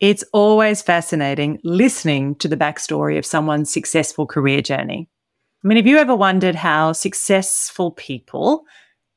It's 0.00 0.24
always 0.32 0.82
fascinating 0.82 1.60
listening 1.62 2.34
to 2.36 2.48
the 2.48 2.56
backstory 2.56 3.16
of 3.16 3.24
someone's 3.24 3.72
successful 3.72 4.26
career 4.26 4.60
journey. 4.60 5.08
I 5.64 5.68
mean, 5.68 5.76
have 5.76 5.86
you 5.86 5.98
ever 5.98 6.14
wondered 6.14 6.56
how 6.56 6.92
successful 6.92 7.92
people 7.92 8.64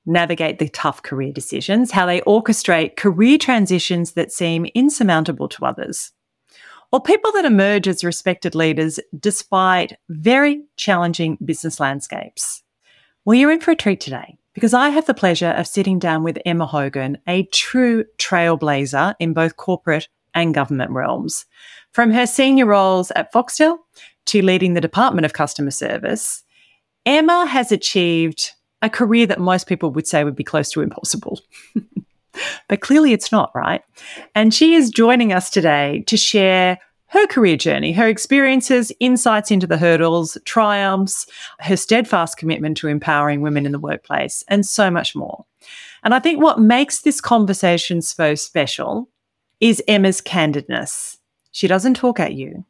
navigate 0.05 0.60
the 0.60 0.70
tough 0.70 1.04
career 1.04 1.34
decisions, 1.34 1.92
how 1.92 2.05
they 2.05 2.21
orchestrate 2.21 2.96
career 2.96 3.38
transitions 3.38 4.13
that 4.13 4.32
seem 4.32 4.66
insurmountable 4.74 5.50
to 5.50 5.66
others? 5.66 6.12
Or 6.91 7.02
people 7.02 7.34
that 7.34 7.44
emerge 7.44 7.88
as 7.88 8.04
respected 8.04 8.55
leaders 8.55 9.00
despite 9.20 9.98
very 10.07 10.64
challenging 10.78 11.38
business 11.44 11.80
landscapes? 11.80 12.64
Well, 13.25 13.36
you're 13.36 13.52
in 13.52 13.59
for 13.59 13.71
a 13.71 13.75
treat 13.75 14.00
today 14.00 14.38
because 14.54 14.73
I 14.73 14.89
have 14.89 15.05
the 15.05 15.14
pleasure 15.14 15.50
of 15.50 15.68
sitting 15.68 16.00
down 16.00 16.23
with 16.23 16.39
Emma 16.46 16.66
Hogan, 16.66 17.18
a 17.28 17.44
true 17.44 18.05
trailblazer 18.18 19.16
in 19.20 19.34
both 19.34 19.57
corporate 19.57 20.07
and 20.38 20.54
government 20.54 20.92
realms. 20.92 21.46
From 21.92 22.12
her 22.12 22.28
senior 22.28 22.68
roles 22.68 23.12
at 23.12 23.34
Foxtel 23.34 23.80
to 24.28 24.41
leading 24.41 24.76
the 24.76 24.82
Department 24.82 25.26
of 25.26 25.34
Customer 25.34 25.72
Service, 25.72 26.44
Emma 27.05 27.48
has 27.48 27.72
achieved 27.72 28.52
a 28.84 28.90
career 28.90 29.26
that 29.26 29.40
most 29.40 29.66
people 29.66 29.90
would 29.92 30.05
say 30.05 30.23
would 30.23 30.36
be 30.36 30.44
close 30.44 30.70
to 30.72 30.81
impossible. 30.81 31.40
but 32.70 32.81
clearly 32.81 33.14
it's 33.14 33.31
not, 33.31 33.52
right? 33.55 33.81
And 34.36 34.54
she 34.54 34.76
is 34.76 34.92
joining 34.92 35.34
us 35.34 35.50
today 35.50 36.04
to 36.05 36.16
share 36.16 36.78
her 37.08 37.26
career 37.26 37.58
journey, 37.58 37.94
her 37.94 38.08
experiences, 38.08 38.92
insights 39.00 39.50
into 39.50 39.66
the 39.66 39.78
hurdles, 39.78 40.38
triumphs, 40.45 41.26
her 41.59 41.78
steadfast 41.78 42.38
commitment 42.38 42.78
to 42.78 42.90
empowering 42.90 43.42
women 43.42 43.66
in 43.66 43.72
the 43.72 43.80
workplace, 43.80 44.44
and 44.50 44.66
so 44.66 44.92
much 44.92 45.16
more. 45.16 45.45
And 46.04 46.14
I 46.14 46.20
think 46.20 46.44
what 46.44 46.59
makes 46.59 47.02
this 47.02 47.22
conversation 47.22 48.04
so 48.04 48.36
special 48.36 49.09
is 49.59 49.84
Emma's 49.88 50.21
candidness. 50.21 51.17
She 51.52 51.67
doesn't 51.67 51.95
talk 51.95 52.20
at 52.20 52.34
you 52.34 52.66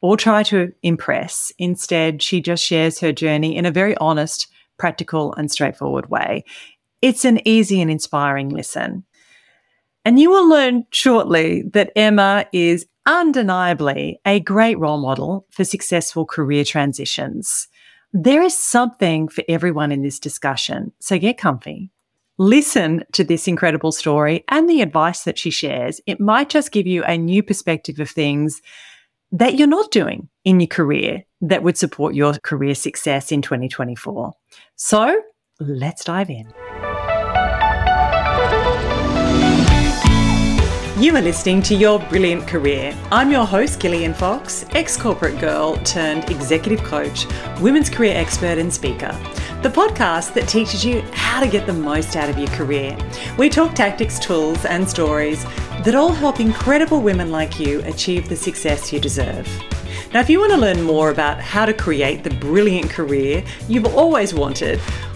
or 0.00 0.16
try 0.16 0.42
to 0.44 0.72
impress. 0.82 1.52
Instead, 1.58 2.22
she 2.22 2.40
just 2.40 2.64
shares 2.64 3.00
her 3.00 3.12
journey 3.12 3.56
in 3.56 3.66
a 3.66 3.70
very 3.70 3.96
honest, 3.98 4.46
practical, 4.78 5.34
and 5.34 5.50
straightforward 5.50 6.10
way. 6.10 6.44
It's 7.02 7.24
an 7.24 7.46
easy 7.46 7.80
and 7.80 7.90
inspiring 7.90 8.50
listen. 8.50 9.04
And 10.04 10.18
you 10.18 10.30
will 10.30 10.48
learn 10.48 10.84
shortly 10.90 11.62
that 11.72 11.92
Emma 11.94 12.46
is 12.52 12.86
undeniably 13.06 14.20
a 14.24 14.40
great 14.40 14.78
role 14.78 15.00
model 15.00 15.46
for 15.50 15.64
successful 15.64 16.24
career 16.24 16.64
transitions. 16.64 17.68
There 18.12 18.42
is 18.42 18.56
something 18.56 19.28
for 19.28 19.44
everyone 19.48 19.92
in 19.92 20.02
this 20.02 20.18
discussion, 20.18 20.92
so 21.00 21.18
get 21.18 21.38
comfy. 21.38 21.90
Listen 22.40 23.04
to 23.12 23.22
this 23.22 23.46
incredible 23.46 23.92
story 23.92 24.44
and 24.48 24.66
the 24.66 24.80
advice 24.80 25.24
that 25.24 25.38
she 25.38 25.50
shares. 25.50 26.00
It 26.06 26.18
might 26.18 26.48
just 26.48 26.72
give 26.72 26.86
you 26.86 27.04
a 27.04 27.18
new 27.18 27.42
perspective 27.42 28.00
of 28.00 28.08
things 28.08 28.62
that 29.30 29.56
you're 29.56 29.68
not 29.68 29.90
doing 29.90 30.30
in 30.42 30.58
your 30.58 30.66
career 30.66 31.24
that 31.42 31.62
would 31.62 31.76
support 31.76 32.14
your 32.14 32.32
career 32.38 32.74
success 32.74 33.30
in 33.30 33.42
2024. 33.42 34.32
So 34.76 35.20
let's 35.60 36.02
dive 36.02 36.30
in. 36.30 36.50
You 41.00 41.16
are 41.16 41.22
listening 41.22 41.62
to 41.62 41.74
Your 41.74 41.98
Brilliant 41.98 42.46
Career. 42.46 42.94
I'm 43.10 43.30
your 43.30 43.46
host, 43.46 43.80
Gillian 43.80 44.12
Fox, 44.12 44.66
ex 44.72 44.98
corporate 44.98 45.40
girl 45.40 45.78
turned 45.78 46.28
executive 46.28 46.84
coach, 46.84 47.24
women's 47.58 47.88
career 47.88 48.14
expert, 48.14 48.58
and 48.58 48.70
speaker. 48.70 49.18
The 49.62 49.70
podcast 49.70 50.34
that 50.34 50.46
teaches 50.46 50.84
you 50.84 51.00
how 51.14 51.40
to 51.40 51.48
get 51.48 51.64
the 51.66 51.72
most 51.72 52.16
out 52.16 52.28
of 52.28 52.36
your 52.36 52.48
career. 52.48 52.98
We 53.38 53.48
talk 53.48 53.74
tactics, 53.74 54.18
tools, 54.18 54.66
and 54.66 54.86
stories 54.86 55.42
that 55.84 55.94
all 55.94 56.12
help 56.12 56.38
incredible 56.38 57.00
women 57.00 57.30
like 57.30 57.58
you 57.58 57.80
achieve 57.84 58.28
the 58.28 58.36
success 58.36 58.92
you 58.92 59.00
deserve. 59.00 59.48
Now, 60.12 60.20
if 60.20 60.28
you 60.28 60.38
want 60.38 60.52
to 60.52 60.58
learn 60.58 60.82
more 60.82 61.10
about 61.10 61.40
how 61.40 61.64
to 61.64 61.72
create 61.72 62.24
the 62.24 62.34
brilliant 62.34 62.90
career 62.90 63.42
you've 63.68 63.86
always 63.96 64.34
wanted, 64.34 64.78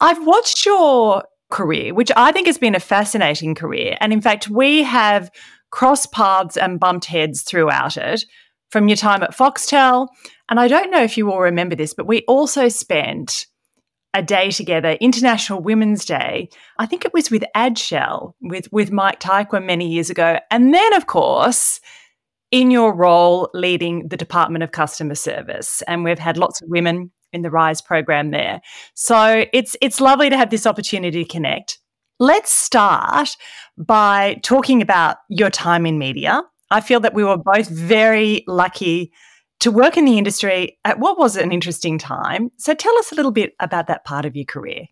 I've 0.00 0.26
watched 0.26 0.66
your 0.66 1.24
career, 1.50 1.94
which 1.94 2.10
I 2.16 2.32
think 2.32 2.46
has 2.46 2.58
been 2.58 2.74
a 2.74 2.80
fascinating 2.80 3.54
career. 3.54 3.96
And 4.00 4.12
in 4.12 4.20
fact, 4.20 4.48
we 4.48 4.82
have 4.82 5.30
crossed 5.70 6.12
paths 6.12 6.56
and 6.56 6.80
bumped 6.80 7.06
heads 7.06 7.42
throughout 7.42 7.96
it 7.96 8.24
from 8.70 8.88
your 8.88 8.96
time 8.96 9.22
at 9.22 9.36
Foxtel. 9.36 10.08
And 10.48 10.58
I 10.58 10.68
don't 10.68 10.90
know 10.90 11.02
if 11.02 11.16
you 11.16 11.30
all 11.30 11.40
remember 11.40 11.76
this, 11.76 11.94
but 11.94 12.06
we 12.06 12.22
also 12.22 12.68
spent 12.68 13.46
a 14.14 14.22
day 14.22 14.50
together, 14.50 14.90
International 15.00 15.60
Women's 15.60 16.04
Day. 16.04 16.48
I 16.78 16.86
think 16.86 17.04
it 17.04 17.12
was 17.12 17.30
with 17.30 17.44
Adshel, 17.56 18.34
with, 18.40 18.72
with 18.72 18.92
Mike 18.92 19.20
Tyquin 19.20 19.64
many 19.64 19.88
years 19.88 20.10
ago. 20.10 20.38
And 20.50 20.72
then, 20.72 20.94
of 20.94 21.06
course, 21.06 21.80
in 22.52 22.70
your 22.70 22.94
role 22.94 23.50
leading 23.54 24.06
the 24.08 24.16
Department 24.16 24.62
of 24.62 24.70
Customer 24.70 25.16
Service. 25.16 25.82
And 25.88 26.04
we've 26.04 26.18
had 26.18 26.36
lots 26.36 26.62
of 26.62 26.68
women 26.68 27.10
in 27.34 27.42
the 27.42 27.50
Rise 27.50 27.80
program 27.80 28.30
there. 28.30 28.60
So 28.94 29.44
it's 29.52 29.76
it's 29.80 30.00
lovely 30.00 30.30
to 30.30 30.36
have 30.36 30.50
this 30.50 30.66
opportunity 30.66 31.24
to 31.24 31.30
connect. 31.30 31.78
Let's 32.20 32.52
start 32.52 33.36
by 33.76 34.40
talking 34.42 34.80
about 34.80 35.16
your 35.28 35.50
time 35.50 35.84
in 35.84 35.98
media. 35.98 36.42
I 36.70 36.80
feel 36.80 37.00
that 37.00 37.14
we 37.14 37.24
were 37.24 37.36
both 37.36 37.68
very 37.68 38.44
lucky 38.46 39.12
to 39.60 39.70
work 39.70 39.96
in 39.96 40.04
the 40.04 40.18
industry 40.18 40.78
at 40.84 40.98
what 40.98 41.18
was 41.18 41.36
an 41.36 41.52
interesting 41.52 41.98
time. 41.98 42.50
So 42.58 42.74
tell 42.74 42.96
us 42.98 43.12
a 43.12 43.14
little 43.14 43.32
bit 43.32 43.54
about 43.60 43.86
that 43.88 44.04
part 44.04 44.24
of 44.24 44.36
your 44.36 44.44
career. 44.44 44.86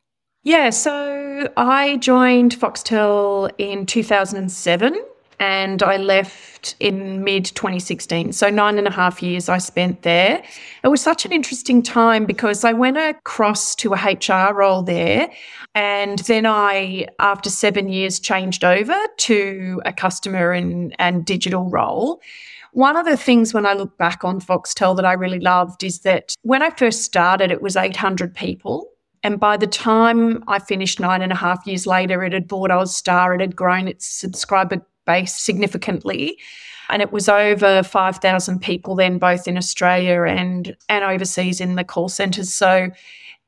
Yeah, 0.45 0.71
so 0.71 1.53
I 1.57 1.99
joined 1.99 2.57
Foxtel 2.57 3.51
in 3.59 3.87
2007 3.87 4.97
and 5.43 5.83
I 5.83 5.97
left 5.97 6.77
in 6.79 7.25
mid 7.25 7.47
2016. 7.47 8.33
So, 8.33 8.49
nine 8.49 8.79
and 8.79 8.87
a 8.87 8.93
half 8.93 9.21
years 9.21 9.49
I 9.49 9.59
spent 9.59 10.03
there. 10.03 10.41
It 10.85 10.89
was 10.89 11.03
such 11.03 11.25
an 11.25 11.33
interesting 11.33 11.83
time 11.83 12.27
because 12.27 12.63
I 12.65 12.73
went 12.73 12.97
across 12.97 13.75
to 13.77 13.93
a 13.93 13.97
HR 13.97 14.55
role 14.55 14.85
there. 14.85 15.29
And 15.75 16.21
then 16.21 16.47
I, 16.47 17.09
after 17.19 17.51
seven 17.51 17.89
years, 17.89 18.21
changed 18.21 18.63
over 18.63 18.97
to 19.17 19.83
a 19.85 19.93
customer 19.93 20.53
and, 20.53 20.95
and 21.01 21.27
digital 21.27 21.69
role. 21.69 22.21
One 22.73 22.97
of 22.97 23.05
the 23.05 23.17
things 23.17 23.53
when 23.53 23.67
I 23.67 23.73
look 23.73 23.99
back 23.99 24.23
on 24.23 24.41
Foxtel 24.41 24.95
that 24.95 25.05
I 25.05 25.15
really 25.15 25.41
loved 25.41 25.83
is 25.83 26.01
that 26.01 26.37
when 26.43 26.63
I 26.63 26.71
first 26.71 27.03
started, 27.03 27.51
it 27.51 27.61
was 27.61 27.75
800 27.75 28.33
people. 28.33 28.89
And 29.25 29.39
by 29.39 29.57
the 29.57 29.67
time 29.67 30.43
I 30.47 30.59
finished 30.61 30.99
nine 31.01 31.23
and 31.23 31.33
a 31.33 31.37
half 31.37 31.67
years 31.67 31.87
later, 31.87 32.25
it 32.25 32.33
had 32.33 32.49
bought 32.49 32.89
Star, 32.89 33.35
it 33.35 33.41
had 33.41 33.57
grown 33.57 33.89
its 33.89 34.07
subscriber 34.07 34.85
base 35.05 35.35
significantly. 35.35 36.39
And 36.89 37.01
it 37.01 37.13
was 37.13 37.29
over 37.29 37.83
5,000 37.83 38.61
people 38.61 38.95
then, 38.97 39.19
both 39.19 39.49
in 39.49 39.57
Australia 39.57 40.23
and, 40.25 40.77
and 40.89 41.05
overseas 41.05 41.61
in 41.61 41.77
the 41.77 41.85
call 41.85 42.09
centres. 42.09 42.53
So 42.53 42.91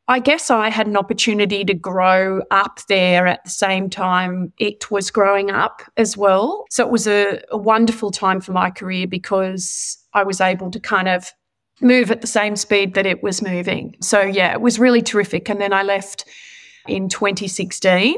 I 0.07 0.19
guess 0.19 0.51
I 0.51 0.69
had 0.69 0.87
an 0.87 0.97
opportunity 0.97 1.65
to 1.65 1.75
grow 1.75 2.43
up 2.51 2.81
there 2.89 3.27
at 3.27 3.43
the 3.45 3.51
same 3.51 3.89
time 3.89 4.53
it 4.59 4.91
was 4.91 5.11
growing 5.11 5.51
up 5.51 5.83
as 5.97 6.17
well. 6.17 6.67
So 6.71 6.85
it 6.85 6.91
was 6.91 7.07
a, 7.07 7.41
a 7.51 7.57
wonderful 7.57 8.11
time 8.11 8.41
for 8.41 8.53
my 8.53 8.71
career 8.71 9.07
because 9.07 9.99
I 10.13 10.23
was 10.23 10.41
able 10.41 10.71
to 10.71 10.81
kind 10.81 11.09
of 11.09 11.33
move 11.81 12.11
at 12.11 12.21
the 12.21 12.27
same 12.27 12.55
speed 12.57 12.95
that 12.95 13.07
it 13.07 13.23
was 13.23 13.41
moving. 13.41 13.97
So 14.01 14.21
yeah, 14.21 14.53
it 14.53 14.61
was 14.61 14.79
really 14.79 15.03
terrific. 15.03 15.49
And 15.49 15.61
then 15.61 15.73
I 15.73 15.83
left 15.83 16.27
in 16.87 17.09
2016 17.09 18.17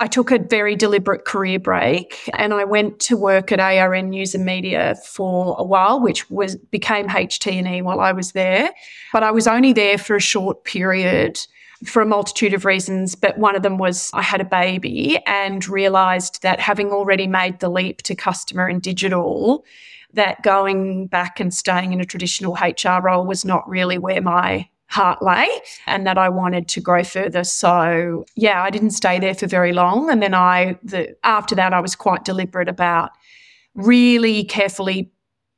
I 0.00 0.06
took 0.06 0.30
a 0.30 0.38
very 0.38 0.74
deliberate 0.74 1.24
career 1.24 1.58
break 1.58 2.28
and 2.34 2.52
I 2.52 2.64
went 2.64 2.98
to 3.00 3.16
work 3.16 3.52
at 3.52 3.60
APN 3.60 4.08
News 4.08 4.34
and 4.34 4.44
Media 4.44 4.96
for 5.04 5.54
a 5.58 5.64
while, 5.64 6.00
which 6.00 6.28
was 6.30 6.56
became 6.56 7.08
HT&E 7.08 7.82
while 7.82 8.00
I 8.00 8.12
was 8.12 8.32
there. 8.32 8.70
But 9.12 9.22
I 9.22 9.30
was 9.30 9.46
only 9.46 9.72
there 9.72 9.98
for 9.98 10.16
a 10.16 10.20
short 10.20 10.64
period 10.64 11.40
for 11.84 12.02
a 12.02 12.06
multitude 12.06 12.54
of 12.54 12.64
reasons, 12.64 13.14
but 13.14 13.38
one 13.38 13.56
of 13.56 13.62
them 13.62 13.78
was 13.78 14.10
I 14.14 14.22
had 14.22 14.40
a 14.40 14.44
baby 14.44 15.18
and 15.26 15.66
realized 15.68 16.42
that 16.42 16.60
having 16.60 16.90
already 16.90 17.26
made 17.26 17.60
the 17.60 17.68
leap 17.68 18.02
to 18.02 18.14
customer 18.14 18.66
and 18.66 18.80
digital, 18.80 19.64
that 20.12 20.42
going 20.42 21.06
back 21.06 21.40
and 21.40 21.52
staying 21.52 21.92
in 21.92 22.00
a 22.00 22.04
traditional 22.04 22.54
HR 22.54 23.00
role 23.02 23.26
was 23.26 23.44
not 23.44 23.68
really 23.68 23.98
where 23.98 24.22
my 24.22 24.68
heart 24.88 25.22
lay 25.22 25.48
and 25.86 26.06
that 26.06 26.18
I 26.18 26.28
wanted 26.28 26.68
to 26.68 26.80
grow 26.80 27.02
further. 27.02 27.44
So 27.44 28.24
yeah, 28.36 28.62
I 28.62 28.70
didn't 28.70 28.90
stay 28.90 29.18
there 29.18 29.34
for 29.34 29.46
very 29.46 29.72
long. 29.72 30.10
And 30.10 30.22
then 30.22 30.34
I 30.34 30.78
the 30.82 31.16
after 31.24 31.54
that 31.54 31.72
I 31.72 31.80
was 31.80 31.96
quite 31.96 32.24
deliberate 32.24 32.68
about 32.68 33.10
really 33.74 34.44
carefully 34.44 35.10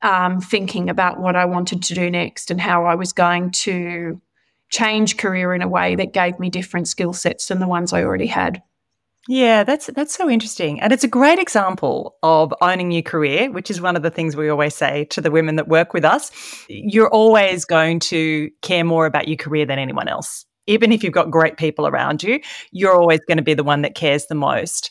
um, 0.03 0.41
thinking 0.41 0.89
about 0.89 1.21
what 1.21 1.37
I 1.37 1.45
wanted 1.45 1.83
to 1.83 1.95
do 1.95 2.11
next 2.11 2.51
and 2.51 2.61
how 2.61 2.85
I 2.85 2.95
was 2.95 3.13
going 3.13 3.51
to 3.53 4.21
change 4.69 5.17
career 5.17 5.55
in 5.55 5.63
a 5.63 5.69
way 5.69 5.97
that 5.97 6.13
gave 6.13 6.39
me 6.39 6.51
different 6.51 6.89
skill 6.89 7.13
sets 7.13 7.49
than 7.49 7.61
the 7.61 7.69
ones 7.69 7.93
I 7.93 8.03
already 8.03 8.27
had. 8.27 8.63
Yeah, 9.29 9.65
that's 9.65 9.87
that's 9.89 10.15
so 10.15 10.31
interesting. 10.31 10.81
And 10.81 10.93
it's 10.93 11.03
a 11.03 11.09
great 11.09 11.41
example 11.41 12.17
of 12.23 12.55
owning 12.61 12.93
your 12.93 13.03
career, 13.03 13.51
which 13.51 13.71
is 13.71 13.81
one 13.81 13.97
of 13.97 14.03
the 14.03 14.11
things 14.11 14.37
we 14.37 14.49
always 14.49 14.75
say 14.75 15.05
to 15.07 15.21
the 15.21 15.33
women 15.33 15.57
that 15.57 15.69
work 15.69 15.93
with 15.93 16.05
us. 16.05 16.31
You're 16.69 17.11
always 17.11 17.65
going 17.65 17.99
to 18.01 18.51
care 18.63 18.85
more 18.85 19.05
about 19.05 19.27
your 19.27 19.37
career 19.37 19.67
than 19.67 19.81
anyone 19.81 20.07
else. 20.07 20.45
Even 20.69 20.93
if 20.93 21.03
you've 21.03 21.13
got 21.13 21.31
great 21.31 21.57
people 21.57 21.87
around 21.87 22.23
you, 22.23 22.41
you're 22.71 22.95
always 22.95 23.21
going 23.27 23.39
to 23.39 23.43
be 23.43 23.55
the 23.55 23.65
one 23.65 23.83
that 23.83 23.95
cares 23.97 24.27
the 24.27 24.35
most. 24.35 24.91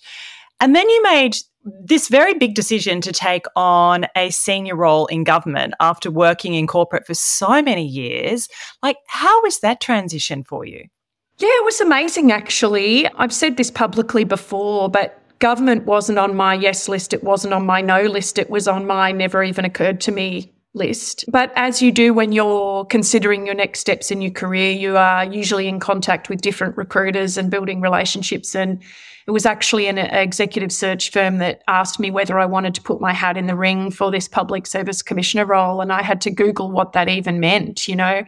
And 0.60 0.76
then 0.76 0.90
you 0.90 1.04
made 1.04 1.38
this 1.84 2.10
very 2.10 2.34
big 2.34 2.56
decision 2.56 3.02
to 3.02 3.12
take 3.12 3.46
on 3.56 4.06
a 4.16 4.30
senior 4.30 4.76
role 4.76 5.06
in 5.08 5.24
government 5.24 5.74
after 5.80 6.12
working 6.12 6.54
in 6.54 6.68
corporate 6.68 7.08
for 7.08 7.14
so 7.14 7.62
many 7.62 7.86
years. 7.86 8.48
Like, 8.84 8.98
how 9.08 9.42
was 9.42 9.60
that 9.62 9.82
transition 9.82 10.44
for 10.44 10.66
you? 10.66 10.86
Yeah, 11.38 11.50
it 11.50 11.66
was 11.66 11.82
amazing, 11.82 12.32
actually. 12.32 13.08
I've 13.08 13.34
said 13.34 13.58
this 13.58 13.70
publicly 13.70 14.24
before, 14.24 14.90
but 14.90 15.22
government 15.40 15.86
wasn't 15.86 16.18
on 16.18 16.36
my 16.36 16.54
yes 16.54 16.88
list. 16.88 17.14
It 17.14 17.24
wasn't 17.24 17.54
on 17.54 17.66
my 17.66 17.82
no 17.82 18.04
list. 18.04 18.38
It 18.38 18.50
was 18.50 18.68
on 18.68 18.88
my 18.88 19.12
never 19.12 19.44
even 19.44 19.66
occurred 19.66 20.00
to 20.02 20.12
me 20.12 20.54
list. 20.74 21.26
But 21.30 21.52
as 21.56 21.82
you 21.82 21.92
do 21.92 22.14
when 22.14 22.32
you're 22.32 22.86
considering 22.86 23.46
your 23.46 23.56
next 23.56 23.80
steps 23.80 24.12
in 24.12 24.22
your 24.22 24.32
career, 24.32 24.72
you 24.72 24.96
are 24.98 25.26
usually 25.26 25.68
in 25.68 25.80
contact 25.80 26.30
with 26.30 26.42
different 26.42 26.78
recruiters 26.78 27.38
and 27.38 27.52
building 27.52 27.82
relationships. 27.82 28.56
And 28.56 28.82
it 29.28 29.32
was 29.32 29.46
actually 29.46 29.88
an 29.88 29.98
executive 29.98 30.72
search 30.72 31.12
firm 31.12 31.40
that 31.40 31.64
asked 31.68 32.00
me 32.00 32.12
whether 32.12 32.40
I 32.40 32.46
wanted 32.46 32.76
to 32.76 32.82
put 32.82 33.02
my 33.02 33.12
hat 33.12 33.38
in 33.38 33.48
the 33.48 33.56
ring 33.56 33.92
for 33.92 34.12
this 34.12 34.28
public 34.28 34.68
service 34.68 35.02
commissioner 35.02 35.46
role. 35.46 35.82
And 35.82 35.92
I 35.92 36.02
had 36.02 36.22
to 36.22 36.32
Google 36.32 36.72
what 36.72 36.94
that 36.94 37.10
even 37.10 37.40
meant, 37.40 37.88
you 37.88 37.96
know. 37.96 38.24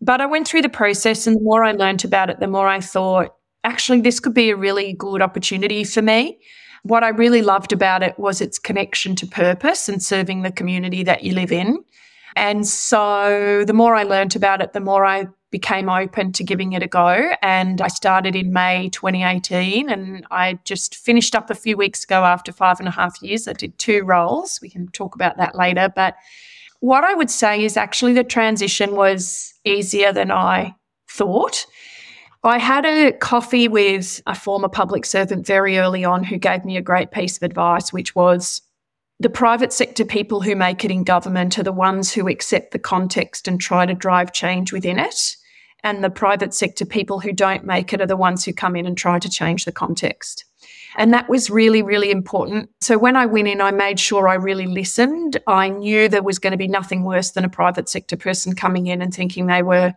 But 0.00 0.20
I 0.20 0.26
went 0.26 0.46
through 0.46 0.62
the 0.62 0.68
process, 0.68 1.26
and 1.26 1.36
the 1.36 1.42
more 1.42 1.64
I 1.64 1.72
learned 1.72 2.04
about 2.04 2.30
it, 2.30 2.40
the 2.40 2.46
more 2.46 2.68
I 2.68 2.80
thought, 2.80 3.34
actually, 3.64 4.00
this 4.00 4.20
could 4.20 4.34
be 4.34 4.50
a 4.50 4.56
really 4.56 4.92
good 4.92 5.22
opportunity 5.22 5.84
for 5.84 6.02
me. 6.02 6.38
What 6.84 7.02
I 7.02 7.08
really 7.08 7.42
loved 7.42 7.72
about 7.72 8.02
it 8.02 8.18
was 8.18 8.40
its 8.40 8.58
connection 8.58 9.16
to 9.16 9.26
purpose 9.26 9.88
and 9.88 10.02
serving 10.02 10.42
the 10.42 10.52
community 10.52 11.02
that 11.02 11.24
you 11.24 11.34
live 11.34 11.50
in. 11.50 11.84
And 12.36 12.66
so 12.66 13.64
the 13.66 13.72
more 13.72 13.96
I 13.96 14.04
learned 14.04 14.36
about 14.36 14.60
it, 14.62 14.72
the 14.72 14.80
more 14.80 15.04
I 15.04 15.26
became 15.50 15.88
open 15.88 16.32
to 16.32 16.44
giving 16.44 16.72
it 16.72 16.82
a 16.82 16.86
go. 16.86 17.32
And 17.42 17.80
I 17.80 17.88
started 17.88 18.36
in 18.36 18.52
May 18.52 18.90
2018 18.90 19.88
and 19.88 20.26
I 20.30 20.58
just 20.64 20.94
finished 20.94 21.34
up 21.34 21.50
a 21.50 21.54
few 21.54 21.76
weeks 21.76 22.04
ago 22.04 22.24
after 22.24 22.52
five 22.52 22.78
and 22.78 22.88
a 22.88 22.92
half 22.92 23.20
years. 23.22 23.48
I 23.48 23.54
did 23.54 23.78
two 23.78 24.04
roles. 24.04 24.60
We 24.60 24.68
can 24.68 24.88
talk 24.88 25.14
about 25.14 25.36
that 25.38 25.54
later. 25.54 25.90
But 25.94 26.16
what 26.80 27.02
I 27.02 27.14
would 27.14 27.30
say 27.30 27.64
is 27.64 27.76
actually 27.76 28.12
the 28.12 28.24
transition 28.24 28.94
was 28.94 29.54
easier 29.68 30.12
than 30.12 30.30
I 30.30 30.74
thought. 31.10 31.66
I 32.44 32.58
had 32.58 32.86
a 32.86 33.12
coffee 33.12 33.66
with 33.66 34.22
a 34.26 34.34
former 34.34 34.68
public 34.68 35.04
servant 35.04 35.46
very 35.46 35.78
early 35.78 36.04
on 36.04 36.22
who 36.22 36.38
gave 36.38 36.64
me 36.64 36.76
a 36.76 36.82
great 36.82 37.10
piece 37.10 37.36
of 37.36 37.42
advice, 37.42 37.92
which 37.92 38.14
was 38.14 38.62
the 39.20 39.28
private 39.28 39.72
sector 39.72 40.04
people 40.04 40.40
who 40.40 40.54
make 40.54 40.84
it 40.84 40.92
in 40.92 41.02
government 41.02 41.58
are 41.58 41.64
the 41.64 41.72
ones 41.72 42.12
who 42.12 42.28
accept 42.28 42.70
the 42.70 42.78
context 42.78 43.48
and 43.48 43.60
try 43.60 43.84
to 43.84 43.94
drive 43.94 44.32
change 44.32 44.72
within 44.72 44.98
it. 44.98 45.36
And 45.84 46.02
the 46.02 46.10
private 46.10 46.54
sector 46.54 46.84
people 46.84 47.20
who 47.20 47.32
don't 47.32 47.64
make 47.64 47.92
it 47.92 48.00
are 48.00 48.06
the 48.06 48.16
ones 48.16 48.44
who 48.44 48.52
come 48.52 48.74
in 48.76 48.86
and 48.86 48.96
try 48.96 49.18
to 49.18 49.30
change 49.30 49.64
the 49.64 49.72
context. 49.72 50.44
And 50.96 51.12
that 51.12 51.28
was 51.28 51.50
really, 51.50 51.82
really 51.82 52.10
important. 52.10 52.70
So 52.80 52.98
when 52.98 53.14
I 53.14 53.26
went 53.26 53.46
in, 53.46 53.60
I 53.60 53.70
made 53.70 54.00
sure 54.00 54.26
I 54.26 54.34
really 54.34 54.66
listened. 54.66 55.38
I 55.46 55.68
knew 55.68 56.08
there 56.08 56.22
was 56.22 56.38
going 56.38 56.50
to 56.52 56.56
be 56.56 56.66
nothing 56.66 57.04
worse 57.04 57.30
than 57.30 57.44
a 57.44 57.48
private 57.48 57.88
sector 57.88 58.16
person 58.16 58.54
coming 58.54 58.86
in 58.86 59.00
and 59.02 59.14
thinking 59.14 59.46
they 59.46 59.62
were, 59.62 59.94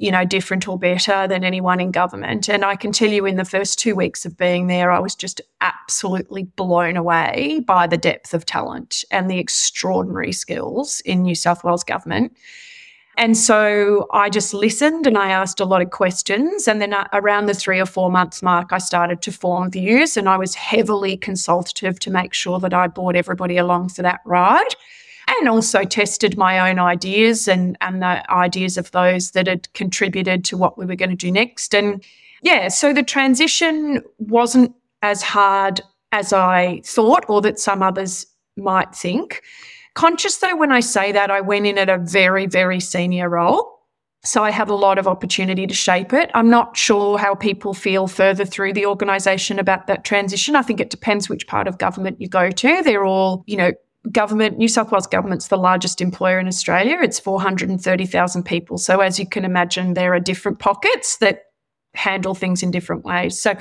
you 0.00 0.10
know, 0.10 0.24
different 0.24 0.66
or 0.66 0.78
better 0.78 1.28
than 1.28 1.44
anyone 1.44 1.80
in 1.80 1.90
government. 1.90 2.48
And 2.48 2.64
I 2.64 2.76
can 2.76 2.92
tell 2.92 3.10
you 3.10 3.26
in 3.26 3.36
the 3.36 3.44
first 3.44 3.78
two 3.78 3.94
weeks 3.94 4.26
of 4.26 4.36
being 4.36 4.66
there, 4.66 4.90
I 4.90 4.98
was 4.98 5.14
just 5.14 5.40
absolutely 5.60 6.44
blown 6.44 6.96
away 6.96 7.62
by 7.64 7.86
the 7.86 7.98
depth 7.98 8.34
of 8.34 8.46
talent 8.46 9.04
and 9.10 9.30
the 9.30 9.38
extraordinary 9.38 10.32
skills 10.32 11.00
in 11.02 11.22
New 11.22 11.34
South 11.34 11.62
Wales 11.62 11.84
government. 11.84 12.36
And 13.18 13.36
so 13.36 14.06
I 14.12 14.28
just 14.28 14.52
listened 14.52 15.06
and 15.06 15.16
I 15.16 15.30
asked 15.30 15.58
a 15.58 15.64
lot 15.64 15.80
of 15.80 15.90
questions. 15.90 16.68
And 16.68 16.82
then 16.82 16.92
uh, 16.92 17.08
around 17.14 17.46
the 17.46 17.54
three 17.54 17.80
or 17.80 17.86
four 17.86 18.10
months 18.10 18.42
mark, 18.42 18.72
I 18.72 18.78
started 18.78 19.22
to 19.22 19.32
form 19.32 19.70
views 19.70 20.16
and 20.16 20.28
I 20.28 20.36
was 20.36 20.54
heavily 20.54 21.16
consultative 21.16 21.98
to 22.00 22.10
make 22.10 22.34
sure 22.34 22.60
that 22.60 22.74
I 22.74 22.88
brought 22.88 23.16
everybody 23.16 23.56
along 23.56 23.88
for 23.88 24.02
that 24.02 24.20
ride 24.26 24.74
and 25.28 25.48
also 25.48 25.84
tested 25.84 26.36
my 26.36 26.70
own 26.70 26.78
ideas 26.78 27.48
and, 27.48 27.76
and 27.80 28.02
the 28.02 28.30
ideas 28.30 28.76
of 28.76 28.90
those 28.92 29.32
that 29.32 29.46
had 29.46 29.72
contributed 29.72 30.44
to 30.44 30.56
what 30.56 30.76
we 30.76 30.84
were 30.84 30.94
going 30.94 31.10
to 31.10 31.16
do 31.16 31.32
next. 31.32 31.74
And 31.74 32.04
yeah, 32.42 32.68
so 32.68 32.92
the 32.92 33.02
transition 33.02 34.02
wasn't 34.18 34.74
as 35.02 35.22
hard 35.22 35.80
as 36.12 36.32
I 36.32 36.82
thought 36.84 37.24
or 37.28 37.40
that 37.42 37.58
some 37.58 37.82
others 37.82 38.26
might 38.56 38.94
think. 38.94 39.42
Conscious 39.96 40.36
though, 40.36 40.54
when 40.54 40.70
I 40.70 40.80
say 40.80 41.10
that, 41.12 41.30
I 41.30 41.40
went 41.40 41.66
in 41.66 41.78
at 41.78 41.88
a 41.88 41.96
very, 41.96 42.46
very 42.46 42.80
senior 42.80 43.30
role. 43.30 43.80
So 44.22 44.44
I 44.44 44.50
have 44.50 44.68
a 44.68 44.74
lot 44.74 44.98
of 44.98 45.08
opportunity 45.08 45.66
to 45.66 45.74
shape 45.74 46.12
it. 46.12 46.30
I'm 46.34 46.50
not 46.50 46.76
sure 46.76 47.16
how 47.16 47.34
people 47.34 47.72
feel 47.72 48.06
further 48.06 48.44
through 48.44 48.74
the 48.74 48.84
organisation 48.84 49.58
about 49.58 49.86
that 49.86 50.04
transition. 50.04 50.54
I 50.54 50.60
think 50.60 50.80
it 50.80 50.90
depends 50.90 51.30
which 51.30 51.46
part 51.46 51.66
of 51.66 51.78
government 51.78 52.20
you 52.20 52.28
go 52.28 52.50
to. 52.50 52.82
They're 52.82 53.06
all, 53.06 53.42
you 53.46 53.56
know, 53.56 53.72
government, 54.12 54.58
New 54.58 54.68
South 54.68 54.92
Wales 54.92 55.06
government's 55.06 55.48
the 55.48 55.56
largest 55.56 56.02
employer 56.02 56.38
in 56.38 56.46
Australia. 56.46 56.98
It's 57.00 57.18
430,000 57.18 58.42
people. 58.42 58.76
So 58.76 59.00
as 59.00 59.18
you 59.18 59.26
can 59.26 59.46
imagine, 59.46 59.94
there 59.94 60.12
are 60.12 60.20
different 60.20 60.58
pockets 60.58 61.16
that 61.18 61.44
handle 61.94 62.34
things 62.34 62.62
in 62.62 62.70
different 62.70 63.04
ways. 63.04 63.40
So 63.40 63.54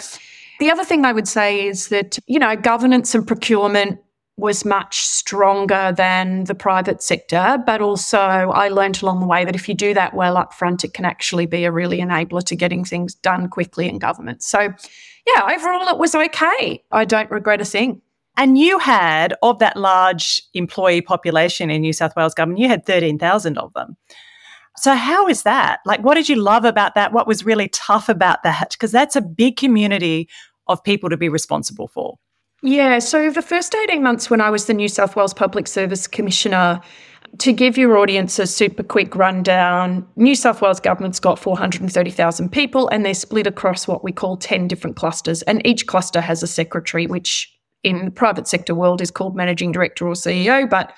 the 0.60 0.70
other 0.70 0.84
thing 0.84 1.06
I 1.06 1.14
would 1.14 1.30
say 1.30 1.66
is 1.66 1.88
that, 1.90 2.20
you 2.28 2.40
know, 2.40 2.58
governance 2.58 3.16
and 3.16 3.26
procurement 3.26 4.00
was 4.38 4.66
much 4.66 5.00
stronger 5.00 5.94
than 5.96 6.44
the 6.44 6.56
private 6.56 7.02
sector. 7.02 7.58
But 7.66 7.82
also, 7.82 8.18
I 8.18 8.68
learned 8.68 9.02
along 9.02 9.22
the 9.22 9.28
way 9.28 9.46
that 9.46 9.56
if 9.56 9.70
you 9.70 9.76
do 9.76 9.94
that 9.94 10.14
well 10.14 10.36
up 10.36 10.54
front, 10.54 10.84
it 10.84 10.94
can 10.94 11.06
actually 11.06 11.46
be 11.46 11.64
a 11.64 11.72
really 11.72 12.00
enabler 12.00 12.44
to 12.46 12.56
getting 12.56 12.84
things 12.84 13.16
done 13.16 13.48
quickly 13.48 13.88
in 13.88 13.98
government. 13.98 14.44
So, 14.44 14.74
yeah, 15.26 15.56
overall, 15.56 15.88
it 15.88 15.98
was 15.98 16.16
okay. 16.16 16.84
I 16.92 17.06
don't 17.06 17.32
regret 17.32 17.62
a 17.62 17.66
thing. 17.66 18.02
And 18.38 18.58
you 18.58 18.80
had, 18.80 19.34
of 19.42 19.60
that 19.60 19.78
large 19.78 20.44
employee 20.54 21.02
population 21.02 21.70
in 21.70 21.82
New 21.82 21.94
South 21.94 22.16
Wales 22.18 22.34
government, 22.34 22.60
you 22.60 22.68
had 22.68 22.86
13,000 22.86 23.58
of 23.58 23.72
them. 23.74 23.96
So, 24.75 24.94
how 24.94 25.30
is 25.30 25.44
that? 25.44 25.80
Like, 25.86 26.04
what 26.04 26.15
did 26.15 26.27
you 26.27 26.36
love 26.36 26.65
about 26.65 26.96
that? 26.96 27.13
What 27.13 27.27
was 27.27 27.46
really 27.46 27.70
tough 27.70 28.10
about 28.10 28.44
that? 28.44 28.72
Because 28.72 28.92
that's 28.92 29.15
a 29.15 29.22
big 29.22 29.56
community 29.56 30.27
of 30.68 30.84
people 30.84 31.10
to 31.10 31.15
be 31.15 31.30
responsible 31.30 31.88
for. 31.88 32.18
Yeah, 32.65 32.98
so 32.98 33.29
the 33.29 33.43
first 33.43 33.75
18 33.75 34.01
months 34.01 34.31
when 34.31 34.41
I 34.41 34.50
was 34.50 34.65
the 34.65 34.74
New 34.74 34.88
South 34.88 35.15
Wales 35.15 35.36
Public 35.36 35.67
Service 35.67 36.07
Commissioner, 36.07 36.81
to 37.38 37.53
give 37.53 37.77
your 37.77 37.95
audience 38.00 38.39
a 38.39 38.48
super 38.48 38.81
quick 38.81 39.15
rundown, 39.15 40.07
New 40.15 40.34
South 40.34 40.63
Wales 40.63 40.79
government's 40.79 41.19
got 41.19 41.38
430,000 41.38 42.51
people 42.51 42.88
and 42.88 43.05
they're 43.05 43.13
split 43.13 43.45
across 43.45 43.88
what 43.88 44.03
we 44.03 44.12
call 44.12 44.36
10 44.36 44.67
different 44.67 44.95
clusters. 44.95 45.43
And 45.43 45.63
each 45.63 45.86
cluster 45.86 46.22
has 46.22 46.41
a 46.41 46.48
secretary, 46.48 47.05
which 47.05 47.55
in 47.84 48.03
the 48.03 48.10
private 48.10 48.48
sector 48.48 48.74
world 48.74 49.00
is 49.00 49.12
called 49.12 49.36
managing 49.36 49.72
director 49.72 50.07
or 50.07 50.13
CEO. 50.13 50.67
But 50.67 50.91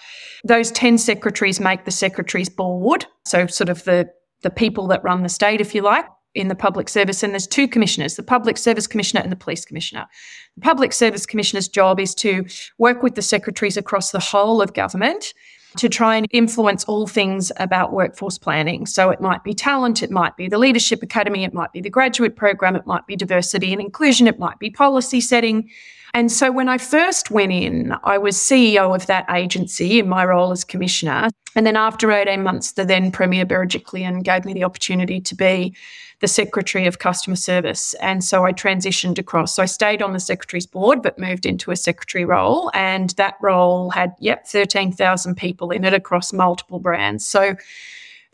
those 0.45 0.71
10 0.71 0.97
secretaries 0.97 1.59
make 1.59 1.83
the 1.83 1.91
secretary's 1.91 2.47
board. 2.47 3.05
So, 3.25 3.45
sort 3.45 3.67
of 3.67 3.83
the, 3.83 4.09
the 4.41 4.49
people 4.49 4.87
that 4.87 5.03
run 5.03 5.21
the 5.21 5.27
state, 5.27 5.59
if 5.59 5.75
you 5.75 5.81
like 5.81 6.05
in 6.37 6.47
the 6.47 6.55
public 6.55 6.87
service, 6.87 7.23
and 7.23 7.33
there's 7.33 7.47
two 7.47 7.67
commissioners 7.67 8.15
the 8.15 8.23
Public 8.23 8.57
Service 8.57 8.87
Commissioner 8.87 9.21
and 9.21 9.31
the 9.31 9.35
Police 9.35 9.65
Commissioner. 9.65 10.07
The 10.55 10.61
Public 10.61 10.93
Service 10.93 11.25
Commissioner's 11.25 11.67
job 11.67 11.99
is 11.99 12.13
to 12.15 12.45
work 12.77 13.03
with 13.03 13.15
the 13.15 13.21
secretaries 13.21 13.77
across 13.77 14.11
the 14.11 14.19
whole 14.19 14.61
of 14.61 14.73
government 14.73 15.33
to 15.77 15.89
try 15.89 16.15
and 16.15 16.27
influence 16.31 16.83
all 16.85 17.07
things 17.07 17.51
about 17.57 17.93
workforce 17.93 18.37
planning. 18.37 18.85
So 18.85 19.09
it 19.09 19.21
might 19.21 19.43
be 19.43 19.53
talent, 19.53 20.01
it 20.01 20.11
might 20.11 20.37
be 20.37 20.47
the 20.47 20.57
Leadership 20.57 21.03
Academy, 21.03 21.43
it 21.43 21.53
might 21.53 21.71
be 21.71 21.81
the 21.81 21.89
graduate 21.89 22.35
program, 22.35 22.75
it 22.75 22.87
might 22.87 23.05
be 23.05 23.15
diversity 23.15 23.73
and 23.73 23.81
inclusion, 23.81 24.27
it 24.27 24.39
might 24.39 24.59
be 24.59 24.69
policy 24.69 25.21
setting. 25.21 25.69
And 26.13 26.31
so 26.31 26.51
when 26.51 26.69
I 26.69 26.77
first 26.77 27.31
went 27.31 27.51
in, 27.51 27.93
I 28.03 28.17
was 28.17 28.37
CEO 28.37 28.95
of 28.95 29.05
that 29.07 29.25
agency 29.29 29.99
in 29.99 30.07
my 30.07 30.25
role 30.25 30.51
as 30.51 30.63
commissioner. 30.63 31.29
And 31.55 31.65
then 31.65 31.75
after 31.75 32.11
18 32.11 32.43
months, 32.43 32.73
the 32.73 32.85
then 32.85 33.11
Premier 33.11 33.45
Berejiklian 33.45 34.23
gave 34.23 34.45
me 34.45 34.53
the 34.53 34.63
opportunity 34.63 35.19
to 35.21 35.35
be 35.35 35.75
the 36.19 36.27
Secretary 36.27 36.87
of 36.87 36.99
Customer 36.99 37.35
Service. 37.35 37.93
And 37.95 38.23
so 38.23 38.45
I 38.45 38.51
transitioned 38.51 39.19
across. 39.19 39.55
So 39.55 39.63
I 39.63 39.67
stayed 39.67 40.01
on 40.01 40.13
the 40.13 40.19
Secretary's 40.19 40.65
board, 40.65 41.01
but 41.01 41.19
moved 41.19 41.45
into 41.45 41.71
a 41.71 41.75
Secretary 41.75 42.25
role. 42.25 42.71
And 42.73 43.11
that 43.11 43.35
role 43.41 43.91
had, 43.91 44.13
yep, 44.19 44.47
13,000 44.47 45.35
people 45.35 45.71
in 45.71 45.83
it 45.83 45.93
across 45.93 46.33
multiple 46.33 46.79
brands. 46.79 47.25
So 47.25 47.55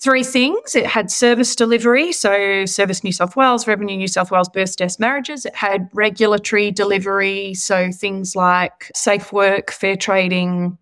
three 0.04 0.24
things. 0.24 0.76
It 0.76 0.86
had 0.86 1.10
service 1.10 1.56
delivery, 1.56 2.12
so 2.12 2.66
Service 2.66 3.04
New 3.06 3.14
South 3.14 3.38
Wales, 3.38 3.66
Revenue 3.66 3.96
New 3.96 4.10
South 4.10 4.32
Wales, 4.32 4.50
births, 4.50 4.76
deaths, 4.76 5.00
marriages. 5.00 5.46
It 5.46 5.56
had 5.56 5.90
regulatory 5.94 6.72
delivery, 6.72 7.54
so 7.54 7.90
things 7.90 8.36
like 8.36 8.92
safe 8.94 9.32
work, 9.32 9.72
fair 9.72 9.96
trading, 9.96 10.78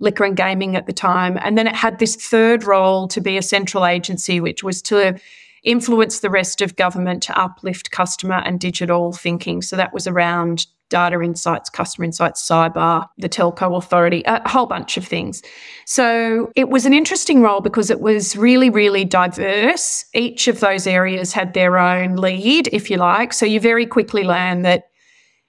liquor 0.00 0.24
and 0.24 0.36
gaming 0.36 0.76
at 0.76 0.86
the 0.86 0.92
time. 0.92 1.38
And 1.40 1.56
then 1.56 1.66
it 1.66 1.74
had 1.74 1.98
this 1.98 2.14
third 2.14 2.64
role 2.64 3.08
to 3.08 3.22
be 3.22 3.38
a 3.38 3.42
central 3.42 3.86
agency, 3.86 4.38
which 4.38 4.62
was 4.62 4.82
to 4.82 5.18
influence 5.62 6.20
the 6.20 6.30
rest 6.30 6.60
of 6.60 6.76
government 6.76 7.22
to 7.24 7.38
uplift 7.38 7.90
customer 7.90 8.42
and 8.44 8.60
digital 8.60 9.12
thinking. 9.12 9.62
So 9.62 9.76
that 9.76 9.92
was 9.92 10.06
around 10.06 10.66
data 10.88 11.20
insights, 11.20 11.68
customer 11.68 12.04
insights, 12.04 12.46
cyber, 12.46 13.06
the 13.18 13.28
telco 13.28 13.76
authority, 13.76 14.22
a 14.26 14.48
whole 14.48 14.66
bunch 14.66 14.96
of 14.96 15.06
things. 15.06 15.42
So 15.84 16.50
it 16.56 16.70
was 16.70 16.86
an 16.86 16.94
interesting 16.94 17.42
role 17.42 17.60
because 17.60 17.90
it 17.90 18.00
was 18.00 18.36
really, 18.36 18.70
really 18.70 19.04
diverse. 19.04 20.04
Each 20.14 20.48
of 20.48 20.60
those 20.60 20.86
areas 20.86 21.32
had 21.32 21.54
their 21.54 21.78
own 21.78 22.16
lead, 22.16 22.68
if 22.72 22.90
you 22.90 22.96
like. 22.96 23.32
So 23.32 23.44
you 23.44 23.60
very 23.60 23.86
quickly 23.86 24.24
learn 24.24 24.62
that 24.62 24.84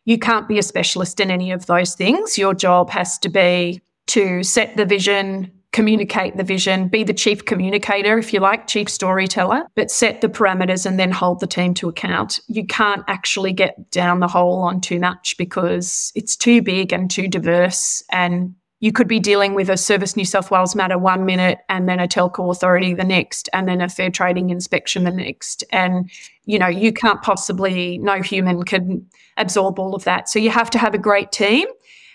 you 0.06 0.18
can't 0.18 0.48
be 0.48 0.58
a 0.58 0.64
specialist 0.64 1.20
in 1.20 1.32
any 1.32 1.52
of 1.52 1.68
those 1.68 1.96
things. 1.96 2.38
Your 2.38 2.54
job 2.54 2.90
has 2.90 3.18
to 3.20 3.30
be 3.30 3.82
to 4.08 4.44
set 4.44 4.76
the 4.76 4.86
vision, 4.86 5.52
communicate 5.72 6.36
the 6.36 6.44
vision, 6.44 6.88
be 6.88 7.04
the 7.04 7.14
chief 7.14 7.46
communicator, 7.46 8.18
if 8.18 8.34
you 8.34 8.40
like, 8.40 8.68
chief 8.68 8.90
storyteller, 8.90 9.64
but 9.76 9.92
set 9.92 10.22
the 10.22 10.28
parameters 10.28 10.86
and 10.86 11.00
then 11.00 11.12
hold 11.12 11.40
the 11.40 11.48
team 11.48 11.74
to 11.76 11.88
account. 11.88 12.40
You 12.48 12.66
can't 12.66 13.04
actually 13.08 13.54
get 13.54 13.92
down 13.92 14.20
the 14.20 14.28
hole 14.28 14.62
on 14.62 14.82
too 14.82 15.00
much 15.00 15.36
because 15.38 16.12
it's 16.16 16.36
too 16.36 16.62
big 16.62 16.92
and 16.92 17.10
too 17.10 17.28
diverse. 17.28 18.04
And 18.12 18.56
you 18.80 18.92
could 18.92 19.08
be 19.08 19.20
dealing 19.20 19.54
with 19.54 19.70
a 19.70 19.78
Service 19.78 20.16
New 20.16 20.26
South 20.26 20.50
Wales 20.50 20.76
matter 20.76 20.98
one 20.98 21.26
minute 21.26 21.60
and 21.68 21.88
then 21.88 22.00
a 22.00 22.08
telco 22.08 22.50
authority 22.50 22.94
the 22.94 23.04
next 23.04 23.50
and 23.52 23.68
then 23.68 23.82
a 23.82 23.90
fair 23.90 24.10
trading 24.10 24.50
inspection 24.50 25.04
the 25.04 25.12
next. 25.12 25.64
And, 25.72 26.10
you 26.46 26.58
know, 26.58 26.68
you 26.68 26.94
can't 26.94 27.22
possibly, 27.22 27.98
no 27.98 28.22
human 28.22 28.64
can 28.64 29.06
absorb 29.38 29.80
all 29.80 29.94
of 29.94 30.06
that. 30.06 30.30
So 30.30 30.40
you 30.40 30.50
have 30.50 30.70
to 30.72 30.80
have 30.80 30.94
a 30.94 30.98
great 30.98 31.32
team 31.32 31.68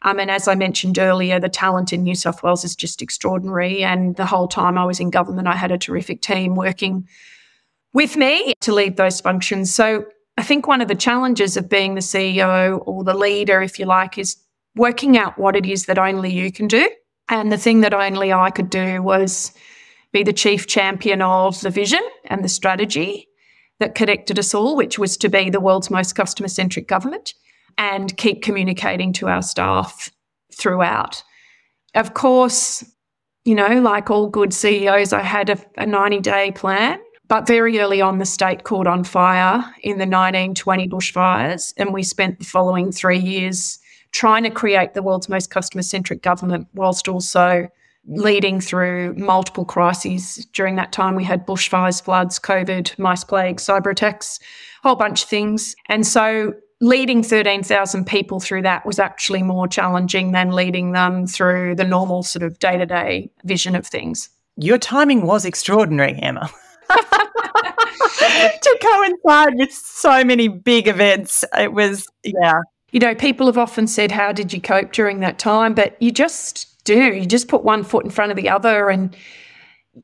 um, 0.04 0.20
and 0.20 0.30
as 0.30 0.46
I 0.46 0.54
mentioned 0.54 0.98
earlier, 0.98 1.40
the 1.40 1.48
talent 1.48 1.92
in 1.92 2.02
New 2.02 2.14
South 2.14 2.42
Wales 2.42 2.62
is 2.62 2.76
just 2.76 3.00
extraordinary. 3.00 3.82
And 3.82 4.14
the 4.16 4.26
whole 4.26 4.46
time 4.46 4.76
I 4.76 4.84
was 4.84 5.00
in 5.00 5.08
government, 5.08 5.48
I 5.48 5.56
had 5.56 5.72
a 5.72 5.78
terrific 5.78 6.20
team 6.20 6.54
working 6.54 7.08
with 7.94 8.14
me 8.14 8.52
to 8.60 8.74
lead 8.74 8.98
those 8.98 9.22
functions. 9.22 9.74
So 9.74 10.04
I 10.36 10.42
think 10.42 10.66
one 10.66 10.82
of 10.82 10.88
the 10.88 10.94
challenges 10.94 11.56
of 11.56 11.70
being 11.70 11.94
the 11.94 12.02
CEO 12.02 12.82
or 12.86 13.02
the 13.02 13.14
leader, 13.14 13.62
if 13.62 13.78
you 13.78 13.86
like, 13.86 14.18
is 14.18 14.36
working 14.76 15.16
out 15.16 15.38
what 15.38 15.56
it 15.56 15.64
is 15.64 15.86
that 15.86 15.98
only 15.98 16.30
you 16.30 16.52
can 16.52 16.68
do. 16.68 16.90
And 17.30 17.50
the 17.50 17.56
thing 17.56 17.80
that 17.80 17.94
only 17.94 18.30
I 18.30 18.50
could 18.50 18.68
do 18.68 19.00
was 19.02 19.52
be 20.12 20.22
the 20.22 20.34
chief 20.34 20.66
champion 20.66 21.22
of 21.22 21.58
the 21.62 21.70
vision 21.70 22.02
and 22.26 22.44
the 22.44 22.48
strategy 22.48 23.26
that 23.78 23.94
connected 23.94 24.38
us 24.38 24.52
all, 24.52 24.76
which 24.76 24.98
was 24.98 25.16
to 25.16 25.30
be 25.30 25.48
the 25.48 25.60
world's 25.60 25.90
most 25.90 26.14
customer 26.14 26.48
centric 26.48 26.88
government 26.88 27.32
and 27.78 28.16
keep 28.16 28.42
communicating 28.42 29.12
to 29.14 29.28
our 29.28 29.42
staff 29.42 30.10
throughout. 30.52 31.22
Of 31.94 32.14
course, 32.14 32.84
you 33.44 33.54
know, 33.54 33.80
like 33.80 34.10
all 34.10 34.28
good 34.28 34.52
CEOs, 34.52 35.12
I 35.12 35.20
had 35.20 35.50
a, 35.50 35.58
a 35.76 35.86
90 35.86 36.20
day 36.20 36.50
plan, 36.52 36.98
but 37.28 37.46
very 37.46 37.78
early 37.78 38.00
on, 38.00 38.18
the 38.18 38.26
state 38.26 38.64
caught 38.64 38.86
on 38.86 39.04
fire 39.04 39.64
in 39.82 39.98
the 39.98 40.06
1920 40.06 40.88
bushfires, 40.88 41.72
and 41.76 41.92
we 41.92 42.02
spent 42.02 42.38
the 42.38 42.44
following 42.44 42.92
three 42.92 43.18
years 43.18 43.78
trying 44.12 44.44
to 44.44 44.50
create 44.50 44.94
the 44.94 45.02
world's 45.02 45.28
most 45.28 45.50
customer 45.50 45.82
centric 45.82 46.22
government 46.22 46.68
whilst 46.74 47.08
also 47.08 47.68
leading 48.06 48.60
through 48.60 49.14
multiple 49.14 49.64
crises. 49.64 50.46
During 50.52 50.76
that 50.76 50.92
time, 50.92 51.14
we 51.14 51.24
had 51.24 51.46
bushfires, 51.46 52.02
floods, 52.02 52.38
COVID, 52.38 52.98
mice 52.98 53.24
plague, 53.24 53.56
cyber 53.56 53.90
attacks, 53.90 54.38
a 54.84 54.88
whole 54.88 54.96
bunch 54.96 55.22
of 55.22 55.28
things. 55.28 55.74
And 55.86 56.06
so 56.06 56.54
leading 56.80 57.22
13,000 57.22 58.06
people 58.06 58.40
through 58.40 58.62
that 58.62 58.84
was 58.84 58.98
actually 58.98 59.42
more 59.42 59.68
challenging 59.68 60.32
than 60.32 60.50
leading 60.50 60.92
them 60.92 61.26
through 61.26 61.74
the 61.74 61.84
normal 61.84 62.22
sort 62.22 62.42
of 62.42 62.58
day 62.58 62.76
to 62.76 62.86
day 62.86 63.30
vision 63.44 63.74
of 63.74 63.86
things. 63.86 64.28
Your 64.56 64.78
timing 64.78 65.26
was 65.26 65.44
extraordinary, 65.44 66.18
Emma. 66.20 66.50
to 66.88 68.78
coincide 68.82 69.54
with 69.56 69.72
so 69.72 70.24
many 70.24 70.48
big 70.48 70.86
events. 70.88 71.44
It 71.56 71.72
was, 71.72 72.06
yeah. 72.22 72.60
You 72.92 73.00
know, 73.00 73.14
people 73.14 73.46
have 73.46 73.58
often 73.58 73.86
said, 73.86 74.12
How 74.12 74.32
did 74.32 74.52
you 74.52 74.60
cope 74.60 74.92
during 74.92 75.20
that 75.20 75.38
time? 75.38 75.74
But 75.74 76.00
you 76.00 76.12
just 76.12 76.84
do. 76.84 77.14
You 77.14 77.26
just 77.26 77.48
put 77.48 77.64
one 77.64 77.82
foot 77.82 78.04
in 78.04 78.10
front 78.10 78.30
of 78.30 78.36
the 78.36 78.48
other 78.48 78.90
and 78.90 79.16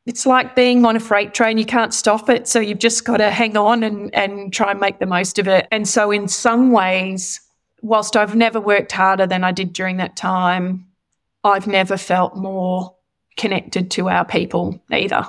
it's 0.06 0.26
like 0.26 0.54
being 0.54 0.84
on 0.84 0.96
a 0.96 1.00
freight 1.00 1.34
train. 1.34 1.58
You 1.58 1.64
can't 1.64 1.92
stop 1.92 2.28
it. 2.28 2.48
So 2.48 2.60
you've 2.60 2.78
just 2.78 3.04
got 3.04 3.18
to 3.18 3.30
hang 3.30 3.56
on 3.56 3.82
and, 3.82 4.14
and 4.14 4.52
try 4.52 4.70
and 4.70 4.80
make 4.80 4.98
the 4.98 5.06
most 5.06 5.38
of 5.38 5.48
it. 5.48 5.66
And 5.70 5.88
so, 5.88 6.10
in 6.10 6.28
some 6.28 6.72
ways, 6.72 7.40
whilst 7.82 8.16
I've 8.16 8.34
never 8.34 8.60
worked 8.60 8.92
harder 8.92 9.26
than 9.26 9.44
I 9.44 9.52
did 9.52 9.72
during 9.72 9.96
that 9.98 10.16
time, 10.16 10.86
I've 11.44 11.66
never 11.66 11.96
felt 11.96 12.36
more 12.36 12.94
connected 13.36 13.90
to 13.92 14.08
our 14.08 14.24
people 14.24 14.80
either. 14.90 15.26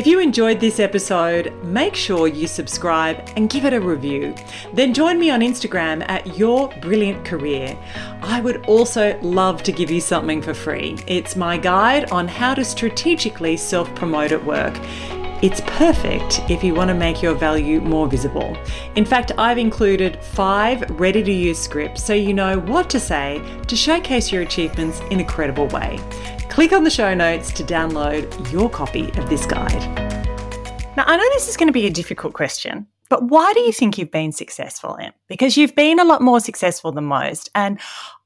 If 0.00 0.06
you 0.06 0.18
enjoyed 0.18 0.60
this 0.60 0.80
episode, 0.80 1.52
make 1.62 1.94
sure 1.94 2.26
you 2.26 2.46
subscribe 2.46 3.28
and 3.36 3.50
give 3.50 3.66
it 3.66 3.74
a 3.74 3.80
review. 3.82 4.34
Then 4.72 4.94
join 4.94 5.18
me 5.18 5.28
on 5.28 5.40
Instagram 5.40 6.08
at 6.08 6.38
Your 6.38 6.68
Brilliant 6.80 7.22
Career. 7.26 7.76
I 8.22 8.40
would 8.40 8.64
also 8.64 9.20
love 9.20 9.62
to 9.64 9.72
give 9.72 9.90
you 9.90 10.00
something 10.00 10.40
for 10.40 10.54
free. 10.54 10.96
It's 11.06 11.36
my 11.36 11.58
guide 11.58 12.10
on 12.12 12.28
how 12.28 12.54
to 12.54 12.64
strategically 12.64 13.58
self 13.58 13.94
promote 13.94 14.32
at 14.32 14.42
work. 14.42 14.74
It's 15.42 15.62
perfect 15.62 16.42
if 16.50 16.62
you 16.62 16.74
want 16.74 16.88
to 16.88 16.94
make 16.94 17.22
your 17.22 17.34
value 17.34 17.80
more 17.80 18.06
visible. 18.06 18.54
In 18.94 19.06
fact, 19.06 19.32
I've 19.38 19.56
included 19.56 20.22
five 20.22 20.84
ready 21.00 21.22
to 21.22 21.32
use 21.32 21.58
scripts 21.58 22.04
so 22.04 22.12
you 22.12 22.34
know 22.34 22.58
what 22.58 22.90
to 22.90 23.00
say 23.00 23.42
to 23.66 23.74
showcase 23.74 24.30
your 24.30 24.42
achievements 24.42 25.00
in 25.10 25.20
a 25.20 25.24
credible 25.24 25.66
way. 25.68 25.98
Click 26.50 26.72
on 26.72 26.84
the 26.84 26.90
show 26.90 27.14
notes 27.14 27.52
to 27.52 27.62
download 27.64 28.52
your 28.52 28.68
copy 28.68 29.08
of 29.12 29.30
this 29.30 29.46
guide. 29.46 29.82
Now, 30.98 31.04
I 31.06 31.16
know 31.16 31.28
this 31.30 31.48
is 31.48 31.56
going 31.56 31.68
to 31.68 31.72
be 31.72 31.86
a 31.86 31.90
difficult 31.90 32.34
question, 32.34 32.86
but 33.08 33.22
why 33.22 33.50
do 33.54 33.60
you 33.60 33.72
think 33.72 33.96
you've 33.96 34.10
been 34.10 34.32
successful, 34.32 34.98
Em? 35.00 35.14
Because 35.26 35.56
you've 35.56 35.74
been 35.74 35.98
a 35.98 36.04
lot 36.04 36.20
more 36.20 36.40
successful 36.40 36.92
than 36.92 37.04
most. 37.04 37.48
And 37.54 37.80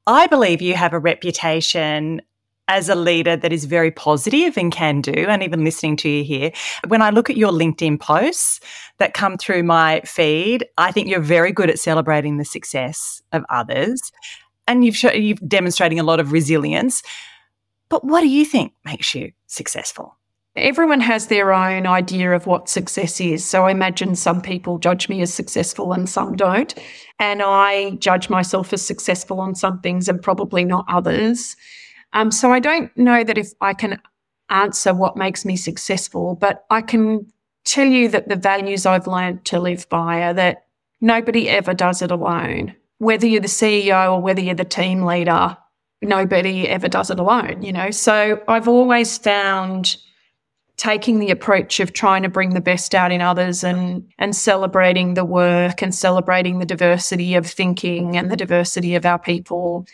I 0.05 0.27
believe 0.27 0.61
you 0.61 0.73
have 0.73 0.91
a 0.91 0.99
reputation 0.99 2.21
as 2.67 2.89
a 2.89 2.95
leader 2.95 3.35
that 3.35 3.53
is 3.53 3.65
very 3.65 3.91
positive 3.91 4.57
and 4.57 4.71
can 4.71 5.01
do, 5.01 5.11
and 5.13 5.43
even 5.43 5.63
listening 5.63 5.95
to 5.97 6.09
you 6.09 6.23
here. 6.23 6.51
When 6.87 7.01
I 7.01 7.11
look 7.11 7.29
at 7.29 7.37
your 7.37 7.51
LinkedIn 7.51 7.99
posts 7.99 8.59
that 8.97 9.13
come 9.13 9.37
through 9.37 9.63
my 9.63 10.01
feed, 10.01 10.65
I 10.77 10.91
think 10.91 11.07
you're 11.07 11.19
very 11.19 11.51
good 11.51 11.69
at 11.69 11.79
celebrating 11.79 12.37
the 12.37 12.45
success 12.45 13.21
of 13.31 13.43
others. 13.49 14.11
And 14.67 14.83
you've, 14.83 14.95
show, 14.95 15.11
you're 15.11 15.37
demonstrating 15.47 15.99
a 15.99 16.03
lot 16.03 16.19
of 16.19 16.31
resilience. 16.31 17.03
But 17.89 18.03
what 18.03 18.21
do 18.21 18.27
you 18.27 18.45
think 18.45 18.73
makes 18.83 19.13
you 19.13 19.31
successful? 19.45 20.17
Everyone 20.55 21.01
has 21.01 21.27
their 21.27 21.53
own 21.53 21.85
idea 21.85 22.31
of 22.31 22.47
what 22.47 22.69
success 22.69 23.19
is. 23.19 23.45
So 23.45 23.65
I 23.65 23.71
imagine 23.71 24.15
some 24.15 24.41
people 24.41 24.79
judge 24.79 25.09
me 25.09 25.21
as 25.21 25.33
successful 25.33 25.91
and 25.91 26.09
some 26.09 26.35
don't. 26.35 26.73
And 27.19 27.41
I 27.43 27.91
judge 27.99 28.29
myself 28.29 28.71
as 28.71 28.81
successful 28.81 29.41
on 29.41 29.53
some 29.53 29.81
things 29.81 30.07
and 30.07 30.21
probably 30.21 30.63
not 30.63 30.85
others. 30.87 31.57
Um, 32.15 32.31
so 32.31 32.51
I 32.51 32.59
don't 32.59 32.95
know 32.97 33.23
that 33.25 33.37
if 33.37 33.51
I 33.59 33.73
can 33.73 34.01
answer 34.49 34.93
what 34.93 35.17
makes 35.17 35.43
me 35.43 35.57
successful, 35.57 36.35
but 36.35 36.65
I 36.69 36.81
can 36.81 37.27
tell 37.65 37.85
you 37.85 38.07
that 38.07 38.29
the 38.29 38.37
values 38.37 38.85
I've 38.85 39.05
learned 39.05 39.43
to 39.45 39.59
live 39.59 39.87
by 39.89 40.21
are 40.23 40.33
that 40.33 40.65
nobody 41.01 41.49
ever 41.49 41.73
does 41.73 42.01
it 42.01 42.11
alone. 42.11 42.73
Whether 42.99 43.27
you're 43.27 43.41
the 43.41 43.47
CEO 43.47 44.13
or 44.13 44.21
whether 44.21 44.39
you're 44.39 44.55
the 44.55 44.63
team 44.63 45.03
leader, 45.03 45.57
nobody 46.01 46.69
ever 46.69 46.87
does 46.87 47.11
it 47.11 47.19
alone, 47.19 47.61
you 47.61 47.73
know. 47.73 47.91
So 47.91 48.41
I've 48.47 48.69
always 48.69 49.17
found 49.17 49.97
taking 50.77 51.19
the 51.19 51.31
approach 51.31 51.81
of 51.81 51.91
trying 51.91 52.23
to 52.23 52.29
bring 52.29 52.53
the 52.53 52.61
best 52.61 52.95
out 52.95 53.11
in 53.11 53.21
others 53.21 53.63
and 53.63 54.07
and 54.19 54.35
celebrating 54.35 55.15
the 55.15 55.25
work 55.25 55.81
and 55.81 55.93
celebrating 55.93 56.59
the 56.59 56.65
diversity 56.65 57.35
of 57.35 57.45
thinking 57.45 58.15
and 58.15 58.29
the 58.29 58.35
diversity 58.35 58.95
of 58.95 59.05
our 59.05 59.19
people 59.19 59.85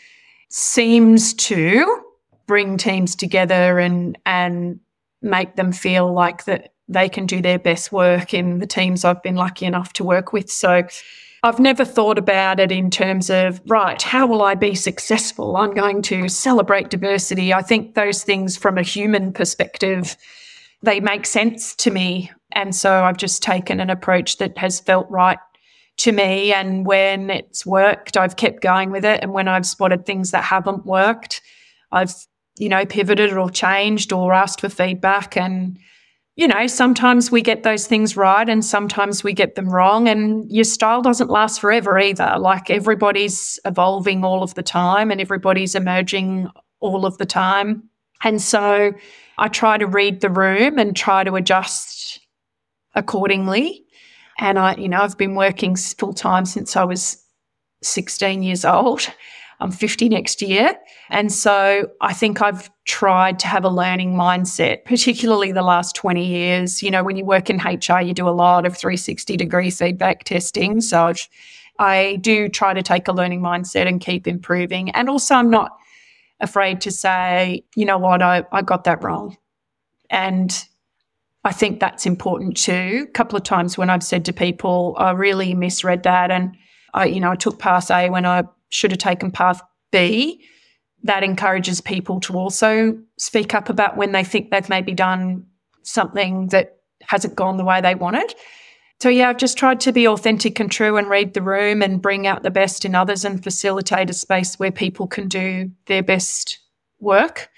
seems 0.48 1.34
to 1.34 2.02
bring 2.46 2.76
teams 2.76 3.14
together 3.14 3.78
and 3.78 4.18
and 4.26 4.80
make 5.20 5.56
them 5.56 5.72
feel 5.72 6.12
like 6.12 6.44
that 6.44 6.72
they 6.88 7.08
can 7.08 7.26
do 7.26 7.40
their 7.40 7.58
best 7.58 7.92
work 7.92 8.34
in 8.34 8.58
the 8.58 8.66
teams 8.66 9.04
I've 9.04 9.22
been 9.22 9.36
lucky 9.36 9.66
enough 9.66 9.92
to 9.94 10.04
work 10.04 10.32
with. 10.32 10.50
So 10.50 10.82
I've 11.44 11.58
never 11.58 11.84
thought 11.84 12.18
about 12.18 12.60
it 12.60 12.70
in 12.70 12.90
terms 12.90 13.30
of, 13.30 13.60
right, 13.66 14.00
how 14.00 14.26
will 14.26 14.42
I 14.42 14.54
be 14.54 14.74
successful? 14.74 15.56
I'm 15.56 15.74
going 15.74 16.02
to 16.02 16.28
celebrate 16.28 16.90
diversity. 16.90 17.52
I 17.52 17.62
think 17.62 17.94
those 17.94 18.22
things 18.22 18.56
from 18.56 18.78
a 18.78 18.82
human 18.82 19.32
perspective, 19.32 20.16
they 20.82 21.00
make 21.00 21.26
sense 21.26 21.74
to 21.76 21.90
me. 21.90 22.30
And 22.52 22.74
so 22.74 23.04
I've 23.04 23.16
just 23.16 23.42
taken 23.42 23.80
an 23.80 23.90
approach 23.90 24.38
that 24.38 24.56
has 24.58 24.78
felt 24.78 25.10
right 25.10 25.38
to 25.98 26.12
me. 26.12 26.52
And 26.52 26.86
when 26.86 27.30
it's 27.30 27.66
worked, 27.66 28.16
I've 28.16 28.36
kept 28.36 28.62
going 28.62 28.90
with 28.90 29.04
it. 29.04 29.20
And 29.22 29.32
when 29.32 29.48
I've 29.48 29.66
spotted 29.66 30.06
things 30.06 30.30
that 30.30 30.44
haven't 30.44 30.86
worked, 30.86 31.40
I've, 31.90 32.14
you 32.62 32.68
know, 32.68 32.86
pivoted 32.86 33.32
or 33.32 33.50
changed 33.50 34.12
or 34.12 34.32
asked 34.32 34.60
for 34.60 34.68
feedback 34.68 35.36
and 35.36 35.76
you 36.36 36.48
know, 36.48 36.66
sometimes 36.66 37.30
we 37.30 37.42
get 37.42 37.62
those 37.62 37.86
things 37.86 38.16
right 38.16 38.48
and 38.48 38.64
sometimes 38.64 39.22
we 39.22 39.34
get 39.34 39.54
them 39.54 39.68
wrong. 39.68 40.08
And 40.08 40.50
your 40.50 40.64
style 40.64 41.02
doesn't 41.02 41.28
last 41.28 41.60
forever 41.60 41.98
either. 41.98 42.36
Like 42.38 42.70
everybody's 42.70 43.60
evolving 43.66 44.24
all 44.24 44.42
of 44.42 44.54
the 44.54 44.62
time 44.62 45.10
and 45.10 45.20
everybody's 45.20 45.74
emerging 45.74 46.48
all 46.80 47.04
of 47.04 47.18
the 47.18 47.26
time. 47.26 47.82
And 48.24 48.40
so 48.40 48.94
I 49.36 49.48
try 49.48 49.76
to 49.76 49.86
read 49.86 50.22
the 50.22 50.30
room 50.30 50.78
and 50.78 50.96
try 50.96 51.22
to 51.22 51.34
adjust 51.34 52.20
accordingly. 52.94 53.84
And 54.38 54.58
I, 54.58 54.76
you 54.76 54.88
know, 54.88 55.02
I've 55.02 55.18
been 55.18 55.34
working 55.34 55.76
full 55.76 56.14
time 56.14 56.46
since 56.46 56.76
I 56.76 56.84
was 56.84 57.22
16 57.82 58.42
years 58.42 58.64
old. 58.64 59.06
I'm 59.62 59.70
50 59.70 60.08
next 60.08 60.42
year. 60.42 60.76
And 61.08 61.32
so 61.32 61.88
I 62.00 62.12
think 62.12 62.42
I've 62.42 62.68
tried 62.84 63.38
to 63.38 63.46
have 63.46 63.64
a 63.64 63.68
learning 63.68 64.14
mindset, 64.14 64.84
particularly 64.84 65.52
the 65.52 65.62
last 65.62 65.94
20 65.94 66.26
years. 66.26 66.82
You 66.82 66.90
know, 66.90 67.04
when 67.04 67.16
you 67.16 67.24
work 67.24 67.48
in 67.48 67.58
HR, 67.58 68.00
you 68.00 68.12
do 68.12 68.28
a 68.28 68.30
lot 68.30 68.66
of 68.66 68.76
360 68.76 69.36
degree 69.36 69.70
feedback 69.70 70.24
testing. 70.24 70.80
So 70.80 71.04
I've, 71.06 71.28
I 71.78 72.18
do 72.20 72.48
try 72.48 72.74
to 72.74 72.82
take 72.82 73.06
a 73.06 73.12
learning 73.12 73.40
mindset 73.40 73.86
and 73.86 74.00
keep 74.00 74.26
improving. 74.26 74.90
And 74.90 75.08
also, 75.08 75.36
I'm 75.36 75.50
not 75.50 75.70
afraid 76.40 76.80
to 76.80 76.90
say, 76.90 77.64
you 77.76 77.84
know 77.84 77.98
what, 77.98 78.20
I, 78.20 78.44
I 78.50 78.62
got 78.62 78.82
that 78.84 79.04
wrong. 79.04 79.36
And 80.10 80.52
I 81.44 81.52
think 81.52 81.78
that's 81.78 82.04
important 82.04 82.56
too. 82.56 83.06
A 83.08 83.12
couple 83.12 83.36
of 83.36 83.44
times 83.44 83.78
when 83.78 83.90
I've 83.90 84.02
said 84.02 84.24
to 84.24 84.32
people, 84.32 84.96
I 84.98 85.12
really 85.12 85.54
misread 85.54 86.02
that. 86.02 86.32
And 86.32 86.56
I, 86.94 87.06
you 87.06 87.20
know, 87.20 87.30
I 87.30 87.36
took 87.36 87.60
pass 87.60 87.92
A 87.92 88.10
when 88.10 88.26
I 88.26 88.42
should 88.72 88.90
have 88.90 88.98
taken 88.98 89.30
path 89.30 89.60
B. 89.90 90.44
That 91.04 91.24
encourages 91.24 91.80
people 91.80 92.20
to 92.20 92.34
also 92.34 92.96
speak 93.18 93.54
up 93.54 93.68
about 93.68 93.96
when 93.96 94.12
they 94.12 94.24
think 94.24 94.50
they've 94.50 94.68
maybe 94.68 94.94
done 94.94 95.46
something 95.82 96.48
that 96.48 96.76
hasn't 97.02 97.34
gone 97.34 97.56
the 97.56 97.64
way 97.64 97.80
they 97.80 97.94
wanted. 97.94 98.34
So, 99.00 99.08
yeah, 99.08 99.28
I've 99.28 99.36
just 99.36 99.58
tried 99.58 99.80
to 99.80 99.92
be 99.92 100.06
authentic 100.06 100.60
and 100.60 100.70
true 100.70 100.96
and 100.96 101.08
read 101.08 101.34
the 101.34 101.42
room 101.42 101.82
and 101.82 102.00
bring 102.00 102.28
out 102.28 102.44
the 102.44 102.52
best 102.52 102.84
in 102.84 102.94
others 102.94 103.24
and 103.24 103.42
facilitate 103.42 104.08
a 104.10 104.12
space 104.12 104.60
where 104.60 104.70
people 104.70 105.08
can 105.08 105.26
do 105.26 105.72
their 105.86 106.04
best 106.04 106.60
work. 107.00 107.48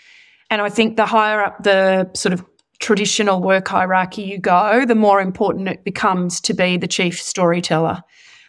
And 0.49 0.62
I 0.62 0.71
think 0.71 0.97
the 0.97 1.04
higher 1.04 1.42
up 1.42 1.62
the 1.62 2.11
sort 2.14 2.33
of 2.33 2.42
traditional 2.80 3.42
work 3.42 3.68
hierarchy 3.68 4.23
you 4.23 4.38
go, 4.38 4.87
the 4.87 4.94
more 4.94 5.21
important 5.21 5.68
it 5.68 5.85
becomes 5.85 6.40
to 6.40 6.54
be 6.54 6.78
the 6.78 6.88
chief 6.88 7.21
storyteller, 7.21 8.02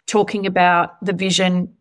talking 0.06 0.46
about 0.46 1.04
the 1.04 1.12
vision, 1.12 1.75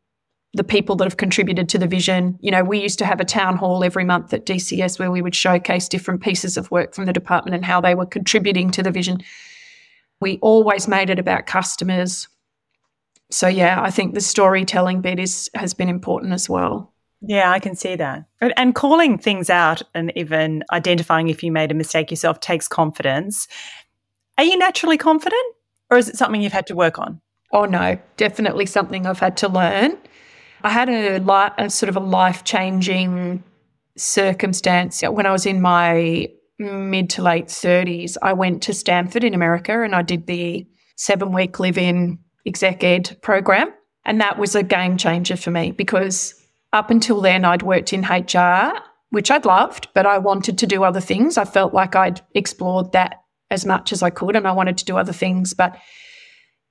the 0.56 0.64
people 0.64 0.96
that 0.96 1.04
have 1.04 1.18
contributed 1.18 1.68
to 1.68 1.78
the 1.78 1.86
vision. 1.86 2.40
You 2.40 2.50
know, 2.50 2.64
we 2.64 2.82
used 2.82 2.98
to 3.00 3.06
have 3.06 3.20
a 3.20 3.26
town 3.26 3.58
hall 3.58 3.84
every 3.84 4.06
month 4.06 4.34
at 4.34 4.46
DCS 4.46 4.98
where 4.98 5.12
we 5.12 5.22
would 5.22 5.36
showcase 5.36 5.90
different 5.90 6.22
pieces 6.22 6.56
of 6.56 6.72
work 6.72 6.96
from 6.96 7.06
the 7.06 7.14
department 7.14 7.56
and 7.56 7.66
how 7.66 7.82
they 7.82 7.94
were 7.94 8.06
contributing 8.06 8.72
to 8.72 8.82
the 8.82 8.90
vision. 8.90 9.22
We 10.22 10.40
always 10.42 10.88
made 10.88 11.10
it 11.10 11.20
about 11.20 11.46
customers. 11.46 12.30
So 13.30 13.50
yeah, 13.50 13.82
I 13.82 13.92
think 13.92 14.14
the 14.14 14.22
storytelling 14.22 15.02
bit 15.02 15.20
is 15.20 15.50
has 15.56 15.74
been 15.74 15.90
important 15.90 16.32
as 16.32 16.50
well. 16.50 16.94
Yeah, 17.20 17.52
I 17.52 17.60
can 17.60 17.76
see 17.76 17.98
that. 17.98 18.24
And 18.40 18.74
calling 18.74 19.18
things 19.18 19.50
out 19.50 19.82
and 19.94 20.14
even 20.16 20.64
identifying 20.72 21.28
if 21.28 21.44
you 21.44 21.52
made 21.52 21.72
a 21.72 21.76
mistake 21.76 22.12
yourself 22.12 22.40
takes 22.40 22.68
confidence. 22.68 23.50
Are 24.38 24.44
you 24.44 24.58
naturally 24.58 24.98
confident 24.98 25.56
or 25.90 25.98
is 25.98 26.08
it 26.08 26.18
something 26.18 26.42
you've 26.42 26.54
had 26.54 26.68
to 26.68 26.76
work 26.76 26.98
on? 26.98 27.20
Oh 27.52 27.66
no, 27.66 27.98
definitely 28.16 28.68
something 28.68 29.06
I've 29.06 29.20
had 29.20 29.36
to 29.38 29.50
learn. 29.50 29.98
I 30.66 30.70
had 30.70 30.90
a, 30.90 31.20
li- 31.20 31.54
a 31.60 31.70
sort 31.70 31.90
of 31.90 31.96
a 31.96 32.00
life 32.00 32.44
changing 32.44 33.44
circumstance 33.96 35.04
when 35.04 35.28
I 35.28 35.32
was 35.32 35.46
in 35.46 35.62
my 35.62 36.28
mid 36.58 37.12
to 37.12 37.22
late 37.22 37.48
30s. 37.48 38.18
I 38.24 38.34
went 38.34 38.64
to 38.64 38.74
Stanford 38.74 39.24
in 39.24 39.36
America 39.36 39.84
and 39.84 39.94
I 39.94 40.02
did 40.02 40.26
the 40.26 40.66
seven 40.96 41.34
week 41.34 41.60
live 41.60 41.78
in 41.78 42.18
exec 42.48 42.84
ed 42.84 43.16
program. 43.22 43.72
And 44.06 44.20
that 44.22 44.40
was 44.40 44.56
a 44.56 44.64
game 44.64 44.98
changer 44.98 45.38
for 45.38 45.52
me 45.52 45.70
because 45.70 46.34
up 46.74 46.90
until 46.90 47.22
then, 47.22 47.46
I'd 47.46 47.62
worked 47.62 47.94
in 47.94 48.02
HR, 48.02 48.74
which 49.12 49.30
I'd 49.30 49.46
loved, 49.46 49.90
but 49.94 50.08
I 50.08 50.18
wanted 50.18 50.58
to 50.58 50.66
do 50.66 50.84
other 50.84 51.00
things. 51.00 51.38
I 51.38 51.46
felt 51.46 51.76
like 51.76 51.96
I'd 51.96 52.22
explored 52.34 52.92
that 52.94 53.22
as 53.52 53.68
much 53.68 53.94
as 53.94 54.02
I 54.02 54.10
could 54.10 54.36
and 54.36 54.48
I 54.48 54.52
wanted 54.52 54.80
to 54.80 54.86
do 54.86 54.98
other 54.98 55.14
things. 55.14 55.54
But 55.54 55.78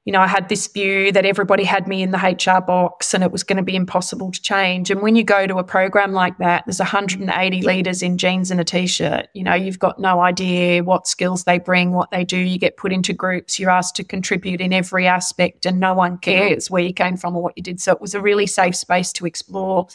you 0.05 0.13
know, 0.13 0.21
I 0.21 0.27
had 0.27 0.51
this 0.51 0.67
view 0.67 1.13
that 1.13 1.25
everybody 1.25 1.65
had 1.65 1.89
me 1.89 2.03
in 2.03 2.11
the 2.11 2.19
HR 2.19 2.61
box 2.61 3.15
and 3.15 3.25
it 3.25 3.33
was 3.33 3.43
going 3.43 3.57
to 3.57 3.63
be 3.63 3.75
impossible 3.75 4.31
to 4.33 4.43
change. 4.43 4.91
And 4.91 5.01
when 5.01 5.17
you 5.17 5.25
go 5.25 5.47
to 5.47 5.57
a 5.57 5.65
program 5.65 6.13
like 6.13 6.37
that, 6.39 6.65
there's 6.67 6.79
180 6.79 7.63
leaders 7.63 8.03
in 8.03 8.19
jeans 8.19 8.51
and 8.51 8.61
a 8.61 8.65
t-shirt. 8.65 9.29
You 9.33 9.45
know, 9.45 9.55
you've 9.55 9.79
got 9.79 9.99
no 9.99 10.21
idea 10.21 10.85
what 10.85 11.07
skills 11.07 11.45
they 11.45 11.59
bring, 11.59 11.93
what 11.93 12.11
they 12.11 12.23
do. 12.23 12.37
You 12.37 12.59
get 12.59 12.77
put 12.77 12.93
into 12.93 13.15
groups, 13.15 13.59
you're 13.59 13.71
asked 13.71 13.97
to 13.97 14.05
contribute 14.05 14.61
in 14.61 14.75
every 14.75 15.07
aspect 15.07 15.65
and 15.65 15.81
no 15.81 15.95
one 15.95 16.19
cares 16.19 16.71
where 16.71 16.83
you 16.83 16.93
came 16.93 17.17
from 17.17 17.35
or 17.35 17.43
what 17.43 17.57
you 17.57 17.63
did. 17.63 17.81
So 17.81 17.93
it 17.93 18.01
was 18.03 18.15
a 18.15 18.21
really 18.21 18.47
safe 18.47 18.77
space 18.77 19.11
to 19.15 19.25
explore 19.25 19.89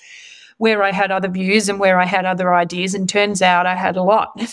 where 0.57 0.81
I 0.81 0.91
had 0.91 1.11
other 1.11 1.29
views 1.29 1.69
and 1.69 1.79
where 1.79 1.99
I 1.99 2.05
had 2.05 2.25
other 2.25 2.51
ideas. 2.53 2.95
And 2.95 3.07
turns 3.07 3.43
out 3.43 3.67
I 3.67 3.75
had 3.75 3.95
a 3.95 4.03
lot. 4.03 4.41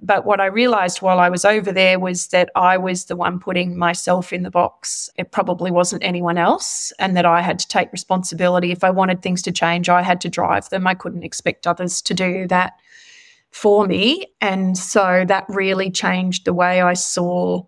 But 0.00 0.24
what 0.24 0.40
I 0.40 0.46
realized 0.46 1.02
while 1.02 1.18
I 1.18 1.28
was 1.28 1.44
over 1.44 1.72
there 1.72 1.98
was 1.98 2.28
that 2.28 2.50
I 2.54 2.76
was 2.76 3.06
the 3.06 3.16
one 3.16 3.40
putting 3.40 3.76
myself 3.76 4.32
in 4.32 4.42
the 4.42 4.50
box. 4.50 5.10
It 5.16 5.32
probably 5.32 5.70
wasn't 5.70 6.04
anyone 6.04 6.38
else, 6.38 6.92
and 6.98 7.16
that 7.16 7.26
I 7.26 7.42
had 7.42 7.58
to 7.58 7.68
take 7.68 7.92
responsibility. 7.92 8.70
If 8.70 8.84
I 8.84 8.90
wanted 8.90 9.22
things 9.22 9.42
to 9.42 9.52
change, 9.52 9.88
I 9.88 10.02
had 10.02 10.20
to 10.22 10.28
drive 10.28 10.68
them. 10.70 10.86
I 10.86 10.94
couldn't 10.94 11.24
expect 11.24 11.66
others 11.66 12.00
to 12.02 12.14
do 12.14 12.46
that 12.48 12.74
for 13.50 13.86
me. 13.86 14.26
And 14.40 14.76
so 14.76 15.24
that 15.26 15.44
really 15.48 15.90
changed 15.90 16.44
the 16.44 16.54
way 16.54 16.80
I 16.80 16.94
saw 16.94 17.62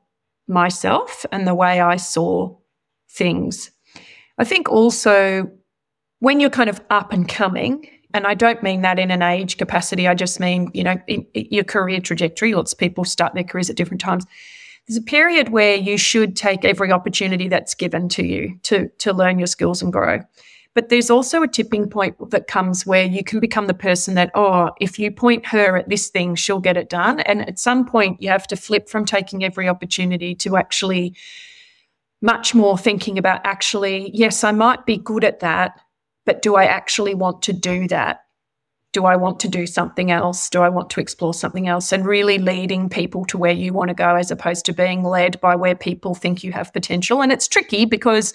myself 0.47 1.25
and 1.33 1.47
the 1.47 1.55
way 1.55 1.81
I 1.81 1.97
saw 1.97 2.57
things. 3.09 3.71
I 4.39 4.45
think 4.45 4.69
also 4.69 5.51
when 6.21 6.39
you're 6.39 6.51
kind 6.51 6.71
of 6.71 6.81
up 6.91 7.13
and 7.13 7.29
coming, 7.29 7.89
and 8.15 8.27
I 8.27 8.35
don't 8.35 8.63
mean 8.63 8.83
that 8.83 8.99
in 8.99 9.11
an 9.11 9.23
age 9.23 9.57
capacity. 9.57 10.09
I 10.09 10.15
just 10.15 10.41
mean, 10.41 10.71
you 10.75 10.85
know, 10.85 10.97
in, 11.07 11.27
in 11.35 11.47
your 11.51 11.65
career 11.65 12.01
trajectory. 12.01 12.55
Lots 12.55 12.73
of 12.73 12.79
people 12.79 13.05
start 13.05 13.35
their 13.35 13.45
careers 13.45 13.71
at 13.71 13.77
different 13.77 14.01
times. 14.01 14.25
There's 14.87 14.99
a 14.99 15.03
period 15.03 15.51
where 15.51 15.77
you 15.77 15.97
should 15.97 16.35
take 16.37 16.65
every 16.65 16.91
opportunity 16.91 17.49
that's 17.49 17.75
given 17.75 18.09
to 18.11 18.25
you 18.25 18.59
to, 18.65 18.89
to 18.99 19.13
learn 19.13 19.39
your 19.39 19.47
skills 19.47 19.83
and 19.83 19.93
grow. 19.93 20.21
But 20.75 20.89
there's 20.89 21.11
also 21.11 21.43
a 21.43 21.49
tipping 21.49 21.89
point 21.89 22.31
that 22.31 22.47
comes 22.47 22.87
where 22.87 23.05
you 23.05 23.25
can 23.25 23.41
become 23.41 23.67
the 23.67 23.75
person 23.75 24.15
that, 24.15 24.31
oh, 24.35 24.71
if 24.81 24.99
you 24.99 25.11
point 25.11 25.47
her 25.47 25.77
at 25.77 25.89
this 25.89 26.09
thing, 26.09 26.37
she'll 26.37 26.61
get 26.61 26.77
it 26.77 26.89
done. 26.89 27.21
And 27.21 27.47
at 27.49 27.59
some 27.59 27.85
point, 27.85 28.23
you 28.23 28.29
have 28.29 28.47
to 28.49 28.57
flip 28.57 28.89
from 28.89 29.05
taking 29.05 29.45
every 29.45 29.69
opportunity 29.69 30.35
to 30.37 30.57
actually 30.57 31.15
much 32.23 32.55
more 32.55 32.79
thinking 32.79 33.19
about 33.19 33.41
actually, 33.45 34.11
yes, 34.15 34.45
I 34.45 34.53
might 34.53 34.87
be 34.87 34.97
good 34.97 35.25
at 35.25 35.41
that, 35.41 35.81
but 36.27 36.43
do 36.43 36.57
I 36.57 36.65
actually 36.65 37.15
want 37.15 37.43
to 37.43 37.53
do 37.53 37.89
that? 37.89 38.25
Do 38.93 39.05
I 39.05 39.17
want 39.17 39.39
to 39.41 39.49
do 39.49 39.67
something 39.67 40.11
else? 40.11 40.51
Do 40.51 40.63
I 40.63 40.69
want 40.69 40.91
to 40.91 41.01
explore 41.01 41.33
something 41.33 41.69
else? 41.69 41.93
And 41.93 42.05
really 42.05 42.39
leading 42.39 42.89
people 42.89 43.25
to 43.27 43.39
where 43.39 43.53
you 43.53 43.73
want 43.73 43.89
to 43.89 43.95
go 43.95 44.17
as 44.17 44.31
opposed 44.31 44.65
to 44.67 44.73
being 44.73 45.05
led 45.05 45.41
by 45.41 45.55
where 45.55 45.77
people 45.77 46.15
think 46.15 46.43
you 46.43 46.53
have 46.53 46.73
potential. 46.73 47.23
And 47.23 47.31
it's 47.31 47.47
tricky 47.47 47.85
because 47.85 48.35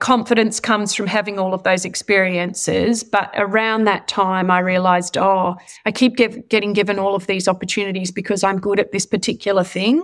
confidence 0.00 0.60
comes 0.60 0.92
from 0.92 1.06
having 1.06 1.38
all 1.38 1.54
of 1.54 1.62
those 1.62 1.84
experiences. 1.84 3.04
But 3.04 3.30
around 3.36 3.84
that 3.84 4.08
time, 4.08 4.50
I 4.50 4.58
realized, 4.58 5.16
oh, 5.16 5.54
I 5.86 5.92
keep 5.92 6.16
give, 6.16 6.48
getting 6.48 6.72
given 6.72 6.98
all 6.98 7.14
of 7.14 7.28
these 7.28 7.46
opportunities 7.46 8.10
because 8.10 8.42
I'm 8.42 8.58
good 8.58 8.80
at 8.80 8.92
this 8.92 9.06
particular 9.06 9.62
thing 9.64 10.02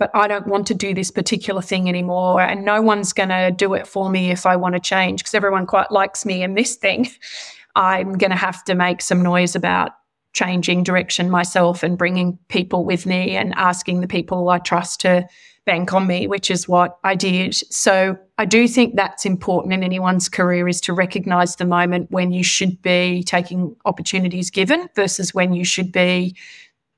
but 0.00 0.10
I 0.14 0.26
don't 0.26 0.46
want 0.46 0.66
to 0.68 0.74
do 0.74 0.94
this 0.94 1.10
particular 1.10 1.60
thing 1.60 1.86
anymore. 1.88 2.40
And 2.40 2.64
no 2.64 2.80
one's 2.80 3.12
going 3.12 3.28
to 3.28 3.52
do 3.54 3.74
it 3.74 3.86
for 3.86 4.08
me 4.08 4.30
if 4.30 4.46
I 4.46 4.56
want 4.56 4.74
to 4.74 4.80
change 4.80 5.20
because 5.20 5.34
everyone 5.34 5.66
quite 5.66 5.92
likes 5.92 6.24
me 6.24 6.42
in 6.42 6.54
this 6.54 6.74
thing. 6.74 7.08
I'm 7.76 8.14
going 8.14 8.30
to 8.30 8.36
have 8.36 8.64
to 8.64 8.74
make 8.74 9.02
some 9.02 9.22
noise 9.22 9.54
about 9.54 9.92
changing 10.32 10.84
direction 10.84 11.28
myself 11.28 11.82
and 11.82 11.98
bringing 11.98 12.38
people 12.48 12.84
with 12.84 13.04
me 13.04 13.36
and 13.36 13.52
asking 13.56 14.00
the 14.00 14.08
people 14.08 14.48
I 14.48 14.58
trust 14.58 15.00
to 15.02 15.28
bank 15.66 15.92
on 15.92 16.06
me, 16.06 16.26
which 16.26 16.50
is 16.50 16.66
what 16.66 16.98
I 17.04 17.14
did. 17.14 17.54
So 17.54 18.16
I 18.38 18.46
do 18.46 18.66
think 18.66 18.96
that's 18.96 19.26
important 19.26 19.74
in 19.74 19.84
anyone's 19.84 20.30
career 20.30 20.66
is 20.66 20.80
to 20.82 20.94
recognize 20.94 21.56
the 21.56 21.66
moment 21.66 22.10
when 22.10 22.32
you 22.32 22.42
should 22.42 22.80
be 22.80 23.22
taking 23.22 23.76
opportunities 23.84 24.50
given 24.50 24.88
versus 24.96 25.34
when 25.34 25.52
you 25.52 25.64
should 25.64 25.92
be 25.92 26.34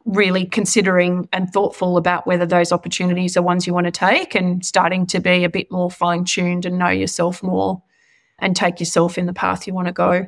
really 0.05 0.45
considering 0.45 1.29
and 1.33 1.53
thoughtful 1.53 1.97
about 1.97 2.27
whether 2.27 2.47
those 2.47 2.73
opportunities 2.73 3.37
are 3.37 3.43
ones 3.43 3.67
you 3.67 3.75
want 3.75 3.87
to 3.87 3.91
take 3.91 4.35
and 4.35 4.65
starting 4.65 5.07
to 5.07 5.21
be 5.21 5.45
a 5.45 5.49
bit 5.49 5.71
more 5.71 5.91
fine 5.91 6.25
tuned 6.25 6.67
and 6.67 6.79
know 6.79 6.89
yourself 6.89 7.43
more 7.43 7.83
and 8.39 8.57
take 8.57 8.81
yourself 8.81 9.17
in 9.17 9.27
the 9.27 9.33
path 9.33 9.67
you 9.67 9.75
want 9.75 9.87
to 9.87 9.93
go. 9.93 10.27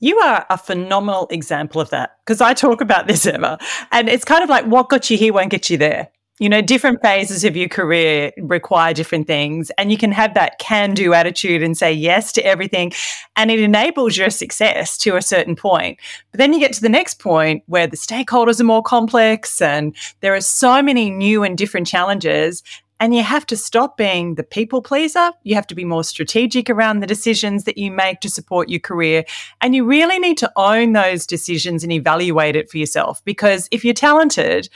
You 0.00 0.18
are 0.18 0.44
a 0.50 0.58
phenomenal 0.58 1.28
example 1.30 1.80
of 1.80 1.90
that 1.90 2.18
because 2.24 2.40
I 2.40 2.54
talk 2.54 2.80
about 2.80 3.06
this, 3.06 3.24
Emma, 3.24 3.58
and 3.92 4.08
it's 4.08 4.24
kind 4.24 4.42
of 4.42 4.50
like 4.50 4.64
what 4.64 4.88
got 4.88 5.08
you 5.10 5.16
here 5.16 5.32
won't 5.32 5.50
get 5.50 5.70
you 5.70 5.78
there. 5.78 6.08
You 6.38 6.48
know, 6.48 6.62
different 6.62 7.02
phases 7.02 7.44
of 7.44 7.56
your 7.56 7.68
career 7.68 8.32
require 8.38 8.94
different 8.94 9.26
things, 9.26 9.70
and 9.76 9.92
you 9.92 9.98
can 9.98 10.12
have 10.12 10.34
that 10.34 10.58
can 10.58 10.94
do 10.94 11.12
attitude 11.12 11.62
and 11.62 11.76
say 11.76 11.92
yes 11.92 12.32
to 12.32 12.44
everything, 12.44 12.92
and 13.36 13.50
it 13.50 13.60
enables 13.60 14.16
your 14.16 14.30
success 14.30 14.96
to 14.98 15.16
a 15.16 15.22
certain 15.22 15.56
point. 15.56 16.00
But 16.30 16.38
then 16.38 16.52
you 16.52 16.58
get 16.58 16.72
to 16.72 16.80
the 16.80 16.88
next 16.88 17.18
point 17.18 17.62
where 17.66 17.86
the 17.86 17.98
stakeholders 17.98 18.60
are 18.60 18.64
more 18.64 18.82
complex 18.82 19.60
and 19.60 19.94
there 20.20 20.34
are 20.34 20.40
so 20.40 20.82
many 20.82 21.10
new 21.10 21.44
and 21.44 21.56
different 21.56 21.86
challenges. 21.86 22.62
And 22.98 23.14
you 23.14 23.24
have 23.24 23.44
to 23.46 23.56
stop 23.56 23.96
being 23.96 24.36
the 24.36 24.44
people 24.44 24.80
pleaser. 24.80 25.32
You 25.42 25.56
have 25.56 25.66
to 25.66 25.74
be 25.74 25.84
more 25.84 26.04
strategic 26.04 26.70
around 26.70 27.00
the 27.00 27.06
decisions 27.06 27.64
that 27.64 27.76
you 27.76 27.90
make 27.90 28.20
to 28.20 28.30
support 28.30 28.68
your 28.68 28.78
career. 28.78 29.24
And 29.60 29.74
you 29.74 29.84
really 29.84 30.20
need 30.20 30.38
to 30.38 30.52
own 30.54 30.92
those 30.92 31.26
decisions 31.26 31.82
and 31.82 31.92
evaluate 31.92 32.54
it 32.54 32.70
for 32.70 32.78
yourself. 32.78 33.20
Because 33.24 33.68
if 33.72 33.84
you're 33.84 33.92
talented, 33.92 34.68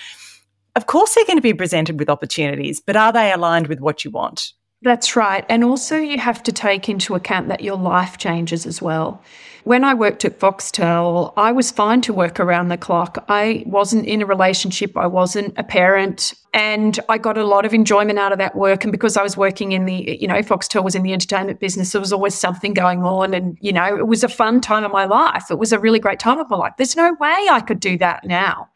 of 0.76 0.86
course 0.86 1.14
they're 1.14 1.24
going 1.24 1.38
to 1.38 1.42
be 1.42 1.54
presented 1.54 1.98
with 1.98 2.08
opportunities, 2.08 2.80
but 2.80 2.96
are 2.96 3.12
they 3.12 3.32
aligned 3.32 3.66
with 3.66 3.80
what 3.80 4.04
you 4.04 4.10
want? 4.10 4.52
That's 4.82 5.16
right. 5.16 5.44
And 5.48 5.64
also, 5.64 5.96
you 5.96 6.18
have 6.18 6.42
to 6.44 6.52
take 6.52 6.88
into 6.88 7.14
account 7.14 7.48
that 7.48 7.62
your 7.62 7.76
life 7.76 8.18
changes 8.18 8.66
as 8.66 8.82
well. 8.82 9.22
When 9.64 9.82
I 9.82 9.94
worked 9.94 10.24
at 10.24 10.38
Foxtel, 10.38 11.32
I 11.36 11.50
was 11.50 11.72
fine 11.72 12.02
to 12.02 12.12
work 12.12 12.38
around 12.38 12.68
the 12.68 12.76
clock. 12.76 13.24
I 13.28 13.64
wasn't 13.66 14.06
in 14.06 14.22
a 14.22 14.26
relationship, 14.26 14.96
I 14.96 15.08
wasn't 15.08 15.54
a 15.56 15.64
parent, 15.64 16.34
and 16.54 17.00
I 17.08 17.18
got 17.18 17.36
a 17.36 17.44
lot 17.44 17.64
of 17.64 17.74
enjoyment 17.74 18.18
out 18.18 18.30
of 18.30 18.38
that 18.38 18.54
work. 18.54 18.84
And 18.84 18.92
because 18.92 19.16
I 19.16 19.22
was 19.22 19.36
working 19.36 19.72
in 19.72 19.86
the, 19.86 20.18
you 20.20 20.28
know, 20.28 20.36
Foxtel 20.36 20.84
was 20.84 20.94
in 20.94 21.02
the 21.02 21.14
entertainment 21.14 21.58
business, 21.58 21.90
there 21.90 22.00
was 22.00 22.12
always 22.12 22.34
something 22.34 22.74
going 22.74 23.02
on. 23.02 23.34
And, 23.34 23.58
you 23.60 23.72
know, 23.72 23.96
it 23.96 24.06
was 24.06 24.22
a 24.22 24.28
fun 24.28 24.60
time 24.60 24.84
of 24.84 24.92
my 24.92 25.06
life. 25.06 25.50
It 25.50 25.58
was 25.58 25.72
a 25.72 25.80
really 25.80 25.98
great 25.98 26.20
time 26.20 26.38
of 26.38 26.48
my 26.48 26.56
life. 26.56 26.74
There's 26.76 26.96
no 26.96 27.16
way 27.18 27.46
I 27.50 27.60
could 27.66 27.80
do 27.80 27.98
that 27.98 28.24
now. 28.24 28.68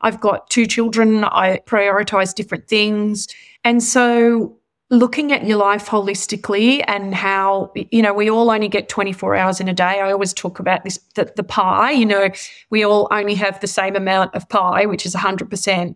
I've 0.00 0.20
got 0.20 0.48
two 0.50 0.66
children, 0.66 1.24
I 1.24 1.60
prioritize 1.66 2.34
different 2.34 2.68
things. 2.68 3.28
And 3.64 3.82
so 3.82 4.58
looking 4.90 5.32
at 5.32 5.46
your 5.46 5.58
life 5.58 5.86
holistically 5.86 6.82
and 6.86 7.14
how 7.14 7.70
you 7.74 8.00
know 8.00 8.14
we 8.14 8.30
all 8.30 8.50
only 8.50 8.68
get 8.68 8.88
24 8.88 9.36
hours 9.36 9.60
in 9.60 9.68
a 9.68 9.74
day. 9.74 10.00
I 10.00 10.10
always 10.12 10.32
talk 10.32 10.58
about 10.58 10.84
this 10.84 10.98
the, 11.14 11.30
the 11.36 11.42
pie 11.42 11.90
you 11.90 12.06
know 12.06 12.30
we 12.70 12.84
all 12.84 13.06
only 13.10 13.34
have 13.34 13.60
the 13.60 13.66
same 13.66 13.96
amount 13.96 14.34
of 14.34 14.48
pie 14.48 14.86
which 14.86 15.04
is 15.04 15.14
100% 15.14 15.94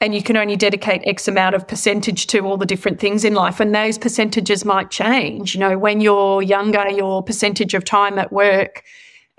and 0.00 0.14
you 0.14 0.22
can 0.22 0.36
only 0.36 0.56
dedicate 0.56 1.02
x 1.04 1.28
amount 1.28 1.54
of 1.54 1.68
percentage 1.68 2.26
to 2.28 2.40
all 2.40 2.56
the 2.56 2.64
different 2.64 2.98
things 2.98 3.24
in 3.24 3.34
life 3.34 3.60
and 3.60 3.74
those 3.74 3.98
percentages 3.98 4.64
might 4.64 4.90
change. 4.90 5.54
You 5.54 5.60
know 5.60 5.76
when 5.76 6.00
you're 6.00 6.40
younger 6.40 6.88
your 6.88 7.22
percentage 7.22 7.74
of 7.74 7.84
time 7.84 8.18
at 8.18 8.32
work 8.32 8.84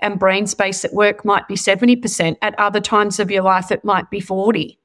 and 0.02 0.18
brain 0.18 0.46
space 0.46 0.84
at 0.84 0.92
work 0.92 1.24
might 1.24 1.48
be 1.48 1.54
70%. 1.54 2.36
At 2.42 2.58
other 2.58 2.80
times 2.80 3.20
of 3.20 3.30
your 3.30 3.42
life, 3.42 3.70
it 3.70 3.84
might 3.84 4.10
be 4.10 4.20
40. 4.20 4.78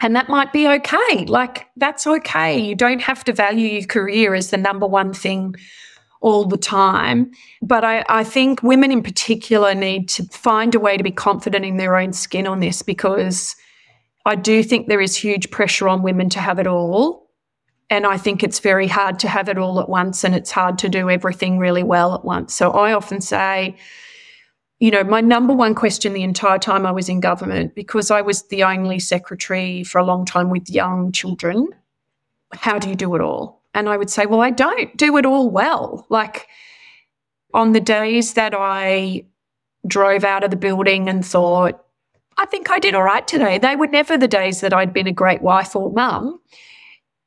And 0.00 0.16
that 0.16 0.28
might 0.28 0.52
be 0.52 0.66
okay. 0.66 1.26
Like, 1.26 1.68
that's 1.76 2.06
okay. 2.06 2.58
You 2.58 2.74
don't 2.74 3.00
have 3.00 3.22
to 3.24 3.32
value 3.32 3.68
your 3.68 3.86
career 3.86 4.34
as 4.34 4.50
the 4.50 4.56
number 4.56 4.86
one 4.86 5.12
thing 5.12 5.54
all 6.20 6.44
the 6.44 6.56
time. 6.56 7.30
But 7.60 7.84
I, 7.84 8.04
I 8.08 8.24
think 8.24 8.62
women 8.62 8.90
in 8.90 9.02
particular 9.02 9.74
need 9.74 10.08
to 10.10 10.24
find 10.24 10.74
a 10.74 10.80
way 10.80 10.96
to 10.96 11.04
be 11.04 11.10
confident 11.10 11.64
in 11.64 11.76
their 11.76 11.96
own 11.96 12.12
skin 12.12 12.46
on 12.46 12.60
this 12.60 12.82
because 12.82 13.54
I 14.24 14.36
do 14.36 14.62
think 14.62 14.86
there 14.86 15.00
is 15.00 15.16
huge 15.16 15.50
pressure 15.50 15.88
on 15.88 16.02
women 16.02 16.28
to 16.30 16.38
have 16.40 16.58
it 16.58 16.66
all. 16.66 17.28
And 17.90 18.06
I 18.06 18.16
think 18.16 18.42
it's 18.42 18.60
very 18.60 18.86
hard 18.86 19.18
to 19.18 19.28
have 19.28 19.48
it 19.48 19.58
all 19.58 19.78
at 19.78 19.88
once 19.88 20.24
and 20.24 20.34
it's 20.34 20.50
hard 20.50 20.78
to 20.78 20.88
do 20.88 21.10
everything 21.10 21.58
really 21.58 21.82
well 21.82 22.14
at 22.14 22.24
once. 22.24 22.54
So 22.54 22.70
I 22.70 22.92
often 22.92 23.20
say, 23.20 23.76
you 24.82 24.90
know, 24.90 25.04
my 25.04 25.20
number 25.20 25.52
one 25.52 25.76
question 25.76 26.12
the 26.12 26.24
entire 26.24 26.58
time 26.58 26.84
I 26.84 26.90
was 26.90 27.08
in 27.08 27.20
government, 27.20 27.76
because 27.76 28.10
I 28.10 28.20
was 28.20 28.48
the 28.48 28.64
only 28.64 28.98
secretary 28.98 29.84
for 29.84 30.00
a 30.00 30.04
long 30.04 30.24
time 30.24 30.50
with 30.50 30.68
young 30.68 31.12
children, 31.12 31.68
how 32.52 32.80
do 32.80 32.88
you 32.88 32.96
do 32.96 33.14
it 33.14 33.20
all? 33.20 33.62
And 33.74 33.88
I 33.88 33.96
would 33.96 34.10
say, 34.10 34.26
well, 34.26 34.40
I 34.40 34.50
don't 34.50 34.96
do 34.96 35.16
it 35.18 35.24
all 35.24 35.48
well. 35.48 36.04
Like 36.08 36.48
on 37.54 37.70
the 37.70 37.80
days 37.80 38.34
that 38.34 38.54
I 38.56 39.24
drove 39.86 40.24
out 40.24 40.42
of 40.42 40.50
the 40.50 40.56
building 40.56 41.08
and 41.08 41.24
thought, 41.24 41.80
I 42.36 42.46
think 42.46 42.68
I 42.68 42.80
did 42.80 42.96
all 42.96 43.04
right 43.04 43.26
today, 43.26 43.58
they 43.58 43.76
were 43.76 43.86
never 43.86 44.18
the 44.18 44.26
days 44.26 44.62
that 44.62 44.74
I'd 44.74 44.92
been 44.92 45.06
a 45.06 45.12
great 45.12 45.42
wife 45.42 45.76
or 45.76 45.92
mum. 45.92 46.40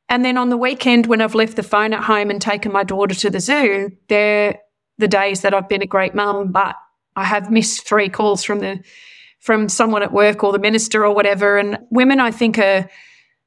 And 0.09 0.25
then 0.25 0.37
on 0.37 0.49
the 0.49 0.57
weekend, 0.57 1.07
when 1.07 1.21
I've 1.21 1.35
left 1.35 1.55
the 1.55 1.63
phone 1.63 1.93
at 1.93 2.03
home 2.03 2.29
and 2.29 2.41
taken 2.41 2.73
my 2.73 2.83
daughter 2.83 3.15
to 3.15 3.29
the 3.29 3.39
zoo, 3.39 3.95
they're 4.09 4.59
the 4.97 5.07
days 5.07 5.39
that 5.39 5.53
I've 5.53 5.69
been 5.69 5.81
a 5.81 5.87
great 5.87 6.13
mum, 6.13 6.51
but 6.51 6.75
I 7.15 7.23
have 7.23 7.51
missed 7.51 7.88
three 7.88 8.10
calls 8.10 8.43
from 8.43 8.60
the 8.60 8.84
from 9.39 9.69
someone 9.69 10.01
at 10.01 10.12
work 10.12 10.43
or 10.43 10.51
the 10.51 10.60
minister 10.60 11.06
or 11.06 11.13
whatever. 11.13 11.58
And 11.58 11.78
women, 11.91 12.19
I 12.19 12.32
think, 12.32 12.58
are 12.58 12.89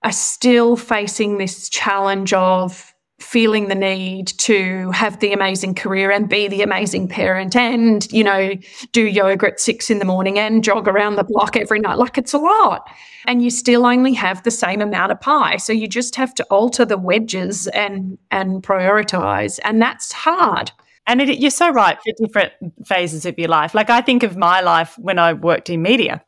are 0.04 0.12
still 0.12 0.76
facing 0.76 1.38
this 1.38 1.68
challenge 1.68 2.32
of 2.32 2.94
feeling 3.18 3.66
the 3.66 3.74
need 3.74 4.28
to 4.28 4.90
have 4.92 5.18
the 5.18 5.32
amazing 5.32 5.74
career 5.74 6.10
and 6.10 6.28
be 6.28 6.46
the 6.46 6.62
amazing 6.62 7.08
parent 7.08 7.56
and, 7.56 8.10
you 8.12 8.22
know, 8.22 8.52
do 8.92 9.02
yoga 9.02 9.48
at 9.48 9.58
six 9.58 9.90
in 9.90 9.98
the 9.98 10.04
morning 10.04 10.38
and 10.38 10.62
jog 10.62 10.86
around 10.86 11.16
the 11.16 11.24
block 11.24 11.56
every 11.56 11.80
night. 11.80 11.98
Like 11.98 12.16
it's 12.16 12.32
a 12.32 12.38
lot. 12.38 12.88
And 13.26 13.42
you 13.42 13.50
still 13.50 13.84
only 13.84 14.14
have 14.14 14.44
the 14.44 14.52
same 14.52 14.80
amount 14.80 15.10
of 15.10 15.20
pie. 15.20 15.56
So 15.56 15.72
you 15.72 15.88
just 15.88 16.14
have 16.14 16.32
to 16.36 16.44
alter 16.44 16.84
the 16.84 16.96
wedges 16.96 17.66
and 17.68 18.18
and 18.30 18.62
prioritize. 18.62 19.58
And 19.64 19.82
that's 19.82 20.12
hard. 20.12 20.70
And 21.08 21.22
it, 21.22 21.40
you're 21.40 21.50
so 21.50 21.70
right 21.70 21.98
for 22.00 22.12
different 22.24 22.52
phases 22.86 23.24
of 23.24 23.38
your 23.38 23.48
life. 23.48 23.74
Like 23.74 23.90
I 23.90 24.02
think 24.02 24.22
of 24.22 24.36
my 24.36 24.60
life 24.60 24.96
when 24.98 25.18
I 25.18 25.32
worked 25.32 25.70
in 25.70 25.82
media. 25.82 26.22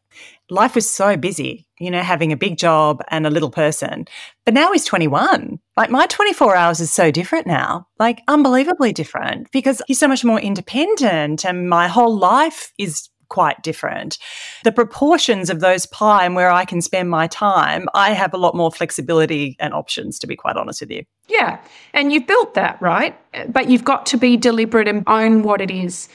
Life 0.49 0.75
was 0.75 0.91
so 0.91 1.17
busy, 1.17 1.69
you 1.79 1.93
know, 1.93 2.03
having 2.03 2.33
a 2.33 2.37
big 2.37 2.57
job 2.57 3.03
and 3.09 3.25
a 3.25 3.31
little 3.31 3.51
person. 3.51 4.07
But 4.45 4.55
now 4.55 4.73
he's 4.73 4.85
21. 4.85 5.61
Like 5.77 5.91
my 5.91 6.07
24 6.07 6.57
hours 6.57 6.81
is 6.81 6.91
so 6.91 7.13
different 7.13 7.47
now, 7.47 7.87
like 8.01 8.23
unbelievably 8.27 8.95
different 8.95 9.53
because 9.53 9.81
he's 9.87 10.01
so 10.01 10.09
much 10.09 10.25
more 10.25 10.41
independent 10.41 11.45
and 11.45 11.69
my 11.69 11.87
whole 11.87 12.19
life 12.19 12.73
is 12.79 13.11
quite 13.31 13.63
different. 13.63 14.19
The 14.65 14.73
proportions 14.73 15.49
of 15.49 15.61
those 15.61 15.87
pie 15.87 16.27
and 16.27 16.35
where 16.35 16.51
I 16.51 16.67
can 16.67 16.83
spend 16.83 17.09
my 17.09 17.27
time, 17.27 17.89
I 17.95 18.13
have 18.13 18.35
a 18.35 18.37
lot 18.37 18.55
more 18.55 18.71
flexibility 18.71 19.57
and 19.59 19.73
options, 19.73 20.19
to 20.19 20.27
be 20.27 20.37
quite 20.37 20.57
honest 20.57 20.83
with 20.83 20.91
you. 20.91 21.05
Yeah. 21.29 21.59
And 21.95 22.13
you've 22.13 22.27
built 22.27 22.53
that, 22.55 22.81
right? 22.83 23.19
But 23.49 23.71
you've 23.71 23.85
got 23.85 24.05
to 24.07 24.19
be 24.19 24.37
deliberate 24.37 24.89
and 24.89 25.03
own 25.07 25.43
what 25.43 25.63
it 25.63 25.71
is 25.71 26.11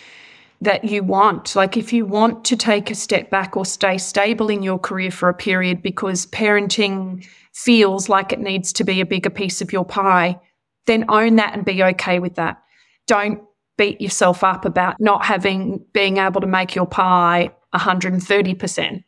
that 0.61 0.83
you 0.83 1.03
want. 1.03 1.55
Like 1.55 1.77
if 1.77 1.91
you 1.91 2.05
want 2.05 2.45
to 2.45 2.55
take 2.55 2.91
a 2.91 2.95
step 2.95 3.29
back 3.29 3.57
or 3.57 3.65
stay 3.65 3.97
stable 3.97 4.49
in 4.49 4.61
your 4.61 4.79
career 4.79 5.11
for 5.11 5.29
a 5.29 5.33
period 5.33 5.81
because 5.81 6.27
parenting 6.27 7.25
feels 7.53 8.09
like 8.09 8.31
it 8.31 8.39
needs 8.39 8.73
to 8.73 8.83
be 8.83 9.01
a 9.01 9.05
bigger 9.05 9.29
piece 9.29 9.61
of 9.61 9.71
your 9.71 9.85
pie, 9.85 10.39
then 10.85 11.05
own 11.09 11.37
that 11.37 11.53
and 11.53 11.65
be 11.65 11.83
okay 11.83 12.19
with 12.19 12.35
that. 12.35 12.61
Don't 13.07 13.41
beat 13.77 13.99
yourself 14.01 14.43
up 14.43 14.65
about 14.65 14.99
not 14.99 15.25
having 15.25 15.83
being 15.93 16.17
able 16.17 16.41
to 16.41 16.47
make 16.47 16.75
your 16.75 16.85
pie 16.85 17.51
130%. 17.73 19.03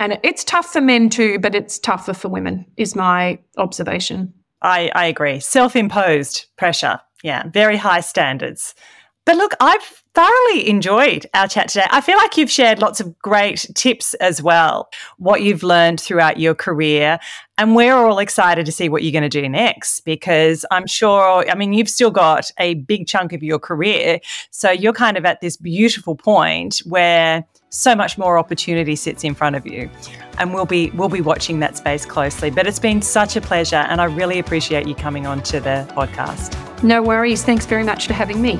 And 0.00 0.18
it's 0.22 0.44
tough 0.44 0.72
for 0.72 0.80
men 0.80 1.08
too, 1.08 1.38
but 1.38 1.54
it's 1.54 1.78
tougher 1.78 2.14
for 2.14 2.28
women, 2.28 2.66
is 2.76 2.96
my 2.96 3.38
observation. 3.56 4.32
I, 4.62 4.90
I 4.94 5.06
agree. 5.06 5.40
Self 5.40 5.76
imposed 5.76 6.46
pressure. 6.56 7.00
Yeah, 7.22 7.44
very 7.48 7.76
high 7.76 8.00
standards. 8.00 8.74
But 9.24 9.36
look, 9.36 9.54
I've 9.60 10.04
thoroughly 10.14 10.68
enjoyed 10.68 11.26
our 11.34 11.48
chat 11.48 11.68
today. 11.68 11.86
I 11.90 12.00
feel 12.00 12.16
like 12.18 12.36
you've 12.36 12.50
shared 12.50 12.78
lots 12.78 13.00
of 13.00 13.18
great 13.18 13.66
tips 13.74 14.14
as 14.14 14.42
well, 14.42 14.88
what 15.16 15.42
you've 15.42 15.62
learned 15.62 16.00
throughout 16.00 16.38
your 16.38 16.54
career. 16.54 17.18
And 17.56 17.74
we're 17.74 17.94
all 17.94 18.18
excited 18.18 18.66
to 18.66 18.72
see 18.72 18.88
what 18.88 19.02
you're 19.02 19.12
going 19.12 19.28
to 19.28 19.28
do 19.28 19.48
next 19.48 20.00
because 20.00 20.66
I'm 20.70 20.86
sure, 20.86 21.48
I 21.48 21.54
mean, 21.54 21.72
you've 21.72 21.88
still 21.88 22.10
got 22.10 22.50
a 22.58 22.74
big 22.74 23.06
chunk 23.06 23.32
of 23.32 23.42
your 23.42 23.58
career. 23.58 24.20
So 24.50 24.70
you're 24.70 24.92
kind 24.92 25.16
of 25.16 25.24
at 25.24 25.40
this 25.40 25.56
beautiful 25.56 26.16
point 26.16 26.78
where 26.84 27.44
so 27.70 27.96
much 27.96 28.18
more 28.18 28.38
opportunity 28.38 28.94
sits 28.96 29.24
in 29.24 29.34
front 29.34 29.56
of 29.56 29.66
you. 29.66 29.90
And 30.38 30.52
we'll 30.52 30.66
be 30.66 30.90
we'll 30.90 31.08
be 31.08 31.20
watching 31.20 31.60
that 31.60 31.76
space 31.76 32.04
closely. 32.04 32.50
But 32.50 32.66
it's 32.66 32.78
been 32.78 33.02
such 33.02 33.36
a 33.36 33.40
pleasure 33.40 33.76
and 33.76 34.00
I 34.00 34.04
really 34.04 34.38
appreciate 34.38 34.86
you 34.86 34.94
coming 34.94 35.26
on 35.26 35.42
to 35.44 35.60
the 35.60 35.88
podcast. 35.90 36.82
No 36.82 37.02
worries. 37.02 37.42
Thanks 37.42 37.66
very 37.66 37.84
much 37.84 38.06
for 38.06 38.12
having 38.12 38.42
me. 38.42 38.58